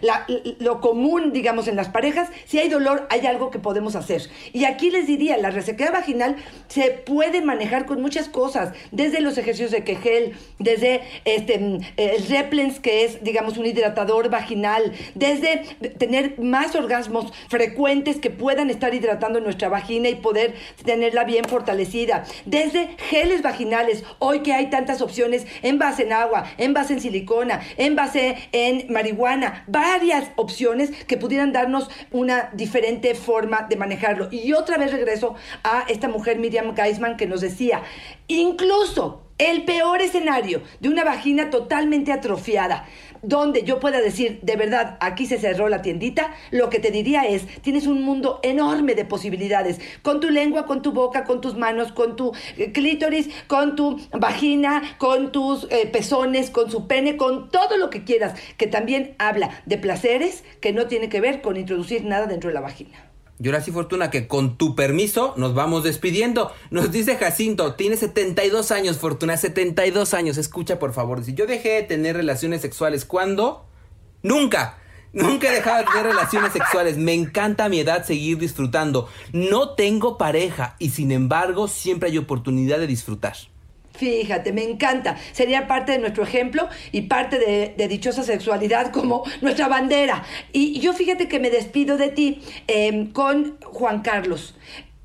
lo 0.59 0.81
común, 0.81 1.33
digamos, 1.33 1.69
en 1.69 1.77
las 1.77 1.89
parejas. 1.89 2.29
Si 2.47 2.59
hay 2.59 2.69
dolor, 2.69 3.07
hay 3.11 3.27
algo 3.27 3.51
que 3.51 3.59
podemos 3.59 3.97
hacer. 3.97 4.23
Y 4.53 4.65
aquí 4.65 4.91
les 4.91 5.07
diría, 5.07 5.37
la 5.37 5.51
resequedad 5.51 5.93
vaginal 5.93 6.37
se 6.69 6.91
puede 6.91 7.41
manejar 7.43 7.87
con 7.87 8.01
muchas 8.01 8.29
cosas, 8.29 8.73
desde 8.91 9.21
los 9.21 9.39
ejercicios 9.39 9.71
de 9.71 9.85
Kegel, 9.85 10.35
desde 10.59 11.03
este, 11.25 11.81
el 11.97 12.27
Replens, 12.29 12.81
que 12.81 13.05
es, 13.05 13.23
digamos, 13.23 13.57
un 13.59 13.67
hidratador 13.67 14.31
vaginal, 14.31 14.93
desde 15.15 15.63
tener 15.99 16.39
más 16.39 16.75
orgasmos 16.75 17.33
frecuentes 17.49 18.17
que 18.17 18.31
puedan 18.31 18.71
estar 18.71 18.95
hidratando 18.95 19.41
nuestra 19.41 19.69
vagina 19.69 20.09
y 20.09 20.17
poder 20.17 20.55
tenerla 20.85 21.25
bien 21.25 21.45
fortalecida, 21.45 22.25
desde 22.45 22.97
geles 23.09 23.43
vaginales, 23.43 24.05
hoy 24.19 24.41
que 24.41 24.53
hay 24.53 24.71
tantas 24.75 25.03
opciones 25.03 25.47
en 25.63 25.79
base 25.79 26.03
en 26.03 26.13
agua, 26.13 26.47
en 26.59 26.75
base 26.75 26.95
en 26.95 27.01
silicona, 27.01 27.61
en 27.77 27.95
base 27.95 28.37
en 28.51 28.93
marihuana, 28.93 29.63
varias 29.69 30.33
opciones 30.35 30.91
que 31.07 31.17
pudieran 31.17 31.53
darnos 31.53 31.89
una 32.11 32.51
diferente 32.55 33.15
forma 33.15 33.67
de 33.69 33.77
manejarlo. 33.77 34.27
Y 34.33 34.53
otra 34.53 34.77
vez 34.77 34.91
regreso 34.91 35.37
a 35.63 35.85
esta 35.89 36.09
mujer 36.09 36.41
Miriam 36.41 36.75
Geisman 36.75 37.17
que 37.17 37.29
nos 37.29 37.41
decía, 37.41 37.83
incluso 38.27 39.23
el 39.39 39.65
peor 39.65 40.01
escenario 40.01 40.63
de 40.81 40.89
una 40.89 41.05
vagina 41.05 41.51
totalmente 41.51 42.11
atrofiada, 42.11 42.89
donde 43.27 43.63
yo 43.63 43.81
pueda 43.81 44.01
decir, 44.01 44.39
de 44.43 44.57
verdad, 44.57 44.97
aquí 45.01 45.27
se 45.27 45.39
cerró 45.39 45.69
la 45.69 45.83
tiendita, 45.83 46.35
lo 46.51 46.71
que 46.71 46.79
te 46.79 46.91
diría 46.91 47.23
es, 47.23 47.47
tienes 47.63 47.87
un 47.87 48.03
mundo 48.03 48.41
enorme 48.43 48.95
de 48.95 49.05
posibilidades, 49.05 49.81
con 50.03 50.21
tu 50.21 50.31
lengua, 50.31 50.67
con 50.67 50.83
tu 50.83 50.93
boca, 50.93 51.25
con 51.25 51.41
tus 51.41 51.57
manos, 51.57 51.93
con 51.93 52.17
tu 52.17 52.33
eh, 52.57 52.73
clítoris, 52.73 53.29
con 53.47 53.77
tu 53.77 54.01
vagina, 54.13 54.83
con 54.99 55.33
tus 55.33 55.67
eh, 55.71 55.87
pezones, 55.87 56.51
con 56.51 56.71
su 56.71 56.87
pene, 56.87 57.17
con 57.17 57.49
todo 57.51 57.77
lo 57.77 57.91
que 57.91 58.05
quieras, 58.05 58.39
que 58.57 58.67
también 58.67 59.15
habla 59.19 59.63
de 59.67 59.79
placeres 59.79 60.45
que 60.61 60.73
no 60.73 60.87
tiene 60.87 61.09
que 61.09 61.21
ver 61.21 61.41
con 61.43 61.57
introducir 61.57 62.05
nada 62.05 62.27
dentro 62.27 62.49
de 62.49 62.55
la 62.55 62.61
vagina. 62.61 63.14
Ahora 63.45 63.61
sí, 63.61 63.73
Fortuna, 63.73 64.11
que 64.11 64.29
con 64.29 64.57
tu 64.57 64.75
permiso 64.77 65.35
nos 65.37 65.55
vamos 65.55 65.83
despidiendo. 65.83 66.53
Nos 66.71 66.93
dice 66.93 67.17
Jacinto, 67.17 67.75
tiene 67.75 67.97
72 67.97 68.71
años, 68.71 68.99
Fortuna, 68.99 69.37
72 69.37 70.15
años. 70.15 70.39
Escucha, 70.39 70.79
por 70.79 70.93
favor. 70.93 71.25
Si 71.25 71.35
yo 71.35 71.47
dejé 71.47 71.71
de 71.71 71.83
tener 71.83 72.17
relaciones 72.17 72.61
sexuales, 72.61 73.05
¿cuándo? 73.05 73.67
Nunca. 74.23 74.79
Nunca 75.13 75.49
he 75.49 75.55
dejado 75.55 75.79
de 75.79 75.85
tener 75.85 76.07
relaciones 76.07 76.53
sexuales. 76.53 76.97
Me 76.97 77.13
encanta 77.13 77.65
a 77.65 77.69
mi 77.69 77.81
edad 77.81 78.05
seguir 78.05 78.39
disfrutando. 78.39 79.09
No 79.33 79.75
tengo 79.75 80.17
pareja 80.17 80.77
y 80.79 80.91
sin 80.91 81.13
embargo 81.13 81.69
siempre 81.69 82.11
hay 82.11 82.19
oportunidad 82.19 82.79
de 82.79 82.87
disfrutar. 82.87 83.37
Fíjate, 83.95 84.53
me 84.53 84.65
encanta. 84.65 85.17
Sería 85.33 85.69
parte 85.69 85.93
de 85.93 85.99
nuestro 85.99 86.25
ejemplo 86.25 86.69
y 86.91 87.03
parte 87.03 87.39
de, 87.39 87.89
dichosa 87.89 88.25
sexualidad 88.25 88.91
como 88.91 89.23
nuestra 89.41 89.69
bandera. 89.69 90.25
Y 90.53 90.81
yo 90.81 90.93
fíjate 90.93 91.29
que 91.29 91.39
me 91.39 91.51
despido 91.51 91.97
de 91.97 92.09
ti 92.09 92.43
em, 92.67 93.13
con 93.13 93.57
Juan 93.63 94.03
Carlos. 94.03 94.57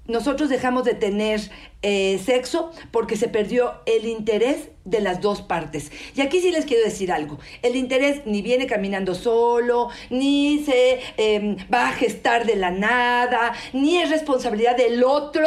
Nosotros 0.08 0.49
dejamos 0.49 0.86
de 0.86 0.95
tener 0.95 1.39
eh, 1.84 2.19
sexo 2.25 2.71
porque 2.89 3.15
se 3.15 3.28
perdió 3.28 3.75
el 3.86 4.08
interés 4.08 4.69
de 4.86 5.02
las 5.02 5.21
dos 5.21 5.43
partes. 5.43 5.91
Y 6.15 6.21
aquí 6.21 6.41
sí 6.41 6.49
les 6.49 6.65
quiero 6.65 6.84
decir 6.84 7.12
algo. 7.12 7.38
El 7.62 7.75
interés 7.75 8.23
ni 8.25 8.41
viene 8.41 8.65
caminando 8.65 9.13
solo, 9.13 9.89
ni 10.10 10.63
se 10.65 10.99
em, 11.17 11.58
va 11.71 11.89
a 11.89 11.91
gestar 11.91 12.47
de 12.47 12.56
la 12.56 12.71
nada, 12.71 13.54
ni 13.71 13.97
es 13.97 14.10
responsabilidad 14.10 14.75
del 14.75 15.04
otro 15.04 15.45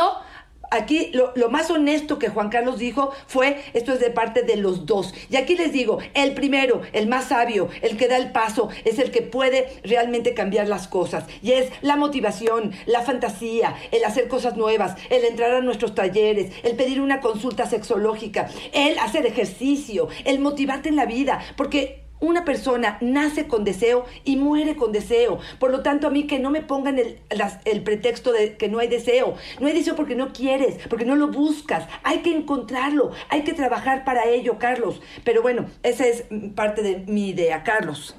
aquí 0.73 1.11
lo, 1.13 1.33
más 1.51 1.71
honesto 1.71 2.19
que 2.19 2.29
Juan 2.29 2.49
Carlos 2.49 2.79
dijo 2.79 3.13
fue, 3.27 3.63
esto 3.75 3.93
es 3.93 4.01
de 4.01 4.11
parte 4.11 4.43
de 4.43 4.57
los 4.57 4.87
dos. 4.87 5.15
Y 5.31 5.37
aquí 5.37 5.57
les 5.57 5.73
digo, 5.73 5.99
el 6.15 6.35
primero, 6.35 6.83
el 6.93 7.07
más 7.07 7.27
sabio, 7.27 7.69
el 7.83 7.97
que 7.97 8.09
da 8.09 8.17
el 8.17 8.33
paso, 8.33 8.69
es 8.85 8.99
el 8.99 9.11
que 9.11 9.23
puede 9.23 9.69
realmente 9.85 10.35
cambiar 10.35 10.69
las 10.69 10.89
cosas. 10.89 11.25
Y 11.43 11.53
es 11.53 11.71
la 11.83 11.97
motivación, 11.97 12.73
la 12.87 13.03
fantasía, 13.03 13.77
el 13.91 14.05
hacer 14.05 14.29
cosas 14.29 14.57
nuevas, 14.57 14.97
el 15.11 15.25
entrar 15.25 15.55
a 15.55 15.61
nuestros 15.61 15.95
talleres, 15.95 16.53
el 16.63 16.77
pedir 16.77 17.01
una 17.01 17.21
consulta 17.21 17.67
sexológica, 17.67 18.49
el 18.73 18.99
hacer 18.99 19.27
ejercicio, 19.27 20.09
el 20.25 20.41
motivarte 20.41 20.89
en 20.89 20.97
la 20.97 21.07
vida. 21.07 21.41
Porque 21.57 22.02
una 22.23 22.45
persona 22.45 22.97
nace 23.01 23.47
con 23.49 23.65
deseo 23.65 24.07
y 24.25 24.37
muere 24.37 24.77
con 24.77 24.93
deseo. 24.93 25.41
Por 25.59 25.71
lo 25.71 25.83
tanto, 25.83 26.07
a 26.07 26.11
mí 26.11 26.27
que 26.27 26.39
no 26.39 26.51
me 26.51 26.63
pongan 26.63 26.99
el, 26.99 27.19
el, 27.65 27.83
pretexto 27.83 28.33
de 28.33 28.57
que 28.57 28.69
no 28.69 28.79
hay 28.79 28.89
deseo. 28.89 29.35
No 29.61 29.67
hay 29.67 29.75
deseo 29.75 29.97
porque 29.97 30.15
no 30.15 30.33
quieres, 30.33 30.77
porque 30.89 31.05
no 31.05 31.17
lo 31.17 31.29
buscas. 31.29 31.89
Hay 32.05 32.23
que 32.23 32.35
encontrarlo, 32.35 33.11
hay 33.29 33.43
que 33.43 33.53
trabajar 33.53 34.05
para 34.05 34.27
ello, 34.27 34.57
Carlos. 34.59 35.03
Pero 35.25 35.43
bueno, 35.43 35.67
esa 35.83 36.07
es 36.07 36.25
parte 36.55 36.83
de 36.83 36.99
mi 37.01 37.29
idea, 37.31 37.65
Carlos. 37.65 38.17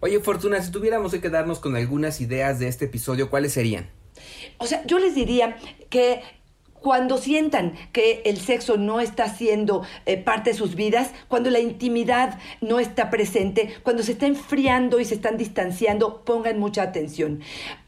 Oye, 0.00 0.18
Fortuna, 0.18 0.60
si 0.60 0.72
tuviéramos 0.72 1.12
que 1.12 1.20
quedarnos 1.20 1.60
con 1.60 1.76
algunas 1.76 2.20
ideas 2.20 2.58
de 2.58 2.66
este 2.66 2.86
episodio, 2.86 3.30
¿cuáles 3.30 3.52
serían? 3.52 3.88
O 4.58 4.66
sea, 4.66 4.84
yo 4.84 4.98
les 4.98 5.14
diría 5.14 5.56
que 5.90 6.22
cuando 6.82 7.18
sientan 7.18 7.74
que 7.92 8.22
el 8.24 8.38
sexo 8.38 8.76
no 8.76 9.00
está 9.00 9.28
siendo 9.28 9.82
eh, 10.06 10.16
parte 10.16 10.50
de 10.50 10.56
sus 10.56 10.74
vidas, 10.74 11.12
cuando 11.28 11.50
la 11.50 11.60
intimidad 11.60 12.38
no 12.60 12.80
está 12.80 13.08
presente, 13.08 13.74
cuando 13.82 14.02
se 14.02 14.12
está 14.12 14.26
enfriando 14.26 15.00
y 15.00 15.04
se 15.04 15.14
están 15.14 15.36
distanciando, 15.38 16.22
pongan 16.24 16.58
mucha 16.58 16.82
atención. 16.82 17.40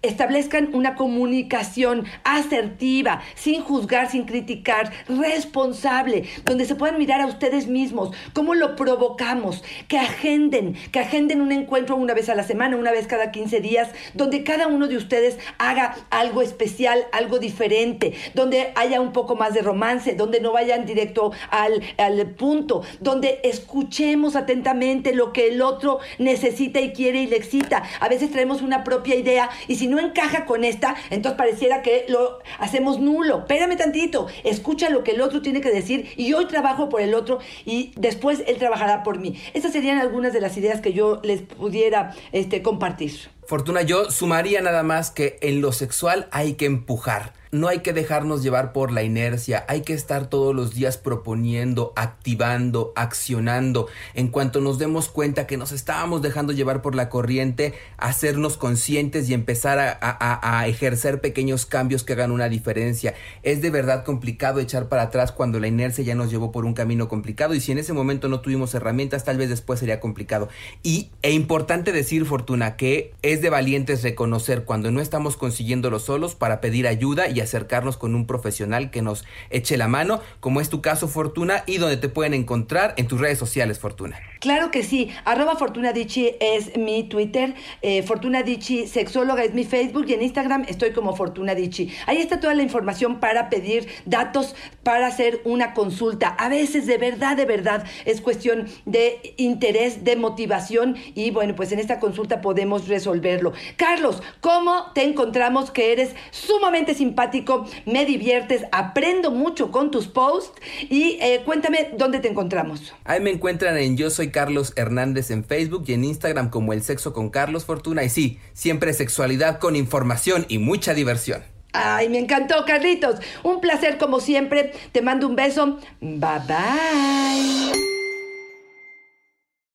Establezcan 0.02 0.74
una 0.74 0.94
comunicación 0.94 2.04
asertiva, 2.24 3.22
sin 3.34 3.62
juzgar, 3.62 4.10
sin 4.10 4.24
criticar, 4.24 4.92
responsable, 5.08 6.24
donde 6.44 6.64
se 6.64 6.74
puedan 6.74 6.98
mirar 6.98 7.20
a 7.20 7.26
ustedes 7.26 7.66
mismos, 7.66 8.14
cómo 8.32 8.54
lo 8.54 8.76
provocamos, 8.76 9.64
que 9.88 9.98
agenden, 9.98 10.74
que 10.92 11.00
agenden 11.00 11.40
un 11.40 11.52
encuentro 11.52 11.96
una 11.96 12.14
vez 12.14 12.28
a 12.28 12.34
la 12.34 12.44
semana, 12.44 12.76
una 12.76 12.92
vez 12.92 13.06
cada 13.06 13.32
15 13.32 13.60
días, 13.60 13.90
donde 14.14 14.44
cada 14.44 14.66
uno 14.68 14.86
de 14.86 14.96
ustedes 14.96 15.38
haga 15.58 15.96
algo 16.10 16.42
especial, 16.42 17.06
algo 17.12 17.38
diferente, 17.38 18.14
donde 18.34 18.72
haya 18.84 19.00
un 19.00 19.12
poco 19.12 19.36
más 19.36 19.54
de 19.54 19.62
romance, 19.62 20.14
donde 20.14 20.40
no 20.40 20.52
vayan 20.52 20.86
directo 20.86 21.32
al, 21.50 21.82
al 21.98 22.26
punto, 22.30 22.82
donde 23.00 23.40
escuchemos 23.44 24.36
atentamente 24.36 25.14
lo 25.14 25.32
que 25.32 25.48
el 25.48 25.62
otro 25.62 25.98
necesita 26.18 26.80
y 26.80 26.92
quiere 26.92 27.22
y 27.22 27.26
le 27.26 27.36
excita. 27.36 27.82
A 28.00 28.08
veces 28.08 28.30
traemos 28.30 28.62
una 28.62 28.84
propia 28.84 29.14
idea 29.14 29.50
y 29.68 29.76
si 29.76 29.86
no 29.86 29.98
encaja 29.98 30.44
con 30.44 30.64
esta, 30.64 30.94
entonces 31.10 31.36
pareciera 31.36 31.82
que 31.82 32.06
lo 32.08 32.38
hacemos 32.58 33.00
nulo. 33.00 33.40
Espérame 33.40 33.76
tantito, 33.76 34.26
escucha 34.44 34.90
lo 34.90 35.02
que 35.04 35.12
el 35.12 35.20
otro 35.20 35.42
tiene 35.42 35.60
que 35.60 35.70
decir 35.70 36.10
y 36.16 36.28
yo 36.28 36.46
trabajo 36.46 36.88
por 36.88 37.00
el 37.00 37.14
otro 37.14 37.38
y 37.64 37.92
después 37.96 38.42
él 38.46 38.56
trabajará 38.58 39.02
por 39.02 39.18
mí. 39.18 39.40
Estas 39.54 39.72
serían 39.72 39.98
algunas 39.98 40.32
de 40.32 40.40
las 40.40 40.56
ideas 40.56 40.80
que 40.80 40.92
yo 40.92 41.20
les 41.22 41.42
pudiera 41.42 42.14
este, 42.32 42.62
compartir. 42.62 43.12
Fortuna, 43.46 43.82
yo 43.82 44.10
sumaría 44.10 44.62
nada 44.62 44.82
más 44.82 45.10
que 45.10 45.38
en 45.42 45.60
lo 45.60 45.72
sexual 45.72 46.28
hay 46.30 46.54
que 46.54 46.64
empujar 46.64 47.34
no 47.54 47.68
hay 47.68 47.78
que 47.78 47.92
dejarnos 47.92 48.42
llevar 48.42 48.72
por 48.72 48.90
la 48.90 49.04
inercia, 49.04 49.64
hay 49.68 49.82
que 49.82 49.92
estar 49.92 50.26
todos 50.26 50.52
los 50.52 50.74
días 50.74 50.96
proponiendo, 50.96 51.92
activando, 51.94 52.92
accionando. 52.96 53.86
En 54.14 54.26
cuanto 54.26 54.60
nos 54.60 54.80
demos 54.80 55.08
cuenta 55.08 55.46
que 55.46 55.56
nos 55.56 55.70
estábamos 55.70 56.20
dejando 56.20 56.52
llevar 56.52 56.82
por 56.82 56.96
la 56.96 57.08
corriente, 57.08 57.72
hacernos 57.96 58.56
conscientes 58.56 59.30
y 59.30 59.34
empezar 59.34 59.78
a, 59.78 60.66
ejercer 60.66 61.20
pequeños 61.20 61.64
cambios 61.64 62.02
que 62.02 62.14
hagan 62.14 62.32
una 62.32 62.48
diferencia. 62.48 63.14
Es 63.44 63.62
de 63.62 63.70
verdad 63.70 64.04
complicado 64.04 64.58
echar 64.58 64.88
para 64.88 65.02
atrás 65.02 65.30
cuando 65.30 65.60
la 65.60 65.68
inercia 65.68 66.02
ya 66.02 66.16
nos 66.16 66.32
llevó 66.32 66.50
por 66.50 66.64
un 66.64 66.74
camino 66.74 67.08
complicado 67.08 67.54
y 67.54 67.60
si 67.60 67.70
en 67.70 67.78
ese 67.78 67.92
momento 67.92 68.28
no 68.28 68.40
tuvimos 68.40 68.74
herramientas, 68.74 69.22
tal 69.22 69.36
vez 69.36 69.48
después 69.48 69.78
sería 69.78 70.00
complicado. 70.00 70.48
Y 70.82 71.10
e 71.22 71.30
importante 71.30 71.92
decir, 71.92 72.26
Fortuna, 72.26 72.74
que 72.74 73.14
es 73.22 73.42
de 73.42 73.50
valientes 73.50 74.02
reconocer 74.02 74.64
cuando 74.64 74.90
no 74.90 75.00
estamos 75.00 75.36
consiguiéndolo 75.36 76.00
solos 76.00 76.34
para 76.34 76.60
pedir 76.60 76.88
ayuda 76.88 77.28
y 77.28 77.43
acercarnos 77.44 77.96
con 77.96 78.14
un 78.14 78.26
profesional 78.26 78.90
que 78.90 79.02
nos 79.02 79.24
eche 79.50 79.76
la 79.76 79.88
mano, 79.88 80.20
como 80.40 80.60
es 80.60 80.68
tu 80.68 80.82
caso, 80.82 81.08
Fortuna, 81.08 81.64
y 81.66 81.78
donde 81.78 81.96
te 81.96 82.08
pueden 82.08 82.34
encontrar 82.34 82.94
en 82.96 83.06
tus 83.06 83.20
redes 83.20 83.38
sociales, 83.38 83.78
Fortuna. 83.78 84.18
Claro 84.40 84.70
que 84.70 84.82
sí. 84.82 85.10
Arroba 85.24 85.56
Fortuna 85.56 85.92
es 85.94 86.76
mi 86.76 87.04
Twitter. 87.04 87.54
Eh, 87.80 88.02
Fortuna 88.02 88.42
Dichi 88.42 88.86
Sexóloga 88.86 89.42
es 89.42 89.54
mi 89.54 89.64
Facebook. 89.64 90.04
Y 90.08 90.12
en 90.12 90.22
Instagram 90.22 90.66
estoy 90.68 90.92
como 90.92 91.16
Fortuna 91.16 91.54
Dichi. 91.54 91.90
Ahí 92.06 92.18
está 92.18 92.40
toda 92.40 92.54
la 92.54 92.62
información 92.62 93.20
para 93.20 93.48
pedir 93.48 93.88
datos, 94.04 94.54
para 94.82 95.06
hacer 95.06 95.40
una 95.44 95.72
consulta. 95.72 96.28
A 96.28 96.50
veces, 96.50 96.86
de 96.86 96.98
verdad, 96.98 97.36
de 97.36 97.46
verdad, 97.46 97.84
es 98.04 98.20
cuestión 98.20 98.66
de 98.84 99.34
interés, 99.38 100.04
de 100.04 100.16
motivación. 100.16 100.96
Y 101.14 101.30
bueno, 101.30 101.54
pues 101.54 101.72
en 101.72 101.78
esta 101.78 101.98
consulta 101.98 102.42
podemos 102.42 102.86
resolverlo. 102.88 103.54
Carlos, 103.76 104.22
¿cómo 104.40 104.92
te 104.94 105.04
encontramos 105.04 105.70
que 105.70 105.92
eres 105.92 106.14
sumamente 106.30 106.94
simpático? 107.34 107.66
Me 107.86 108.06
diviertes, 108.06 108.64
aprendo 108.72 109.30
mucho 109.30 109.70
con 109.70 109.90
tus 109.90 110.06
posts. 110.06 110.60
Y 110.88 111.18
eh, 111.20 111.42
cuéntame 111.44 111.90
dónde 111.96 112.20
te 112.20 112.28
encontramos. 112.28 112.94
Ahí 113.04 113.20
me 113.20 113.30
encuentran 113.30 113.76
en 113.78 113.96
Yo 113.96 114.10
Soy 114.10 114.30
Carlos 114.30 114.72
Hernández 114.76 115.30
en 115.30 115.44
Facebook 115.44 115.84
y 115.86 115.94
en 115.94 116.04
Instagram 116.04 116.50
como 116.50 116.72
El 116.72 116.82
Sexo 116.82 117.12
con 117.12 117.30
Carlos 117.30 117.64
Fortuna. 117.64 118.04
Y 118.04 118.08
sí, 118.08 118.38
siempre 118.52 118.92
sexualidad 118.92 119.58
con 119.58 119.76
información 119.76 120.46
y 120.48 120.58
mucha 120.58 120.94
diversión. 120.94 121.42
Ay, 121.72 122.08
me 122.08 122.18
encantó, 122.18 122.64
Carlitos. 122.64 123.16
Un 123.42 123.60
placer 123.60 123.98
como 123.98 124.20
siempre. 124.20 124.72
Te 124.92 125.02
mando 125.02 125.26
un 125.26 125.34
beso. 125.34 125.78
Bye 126.00 126.40
bye. 126.46 128.03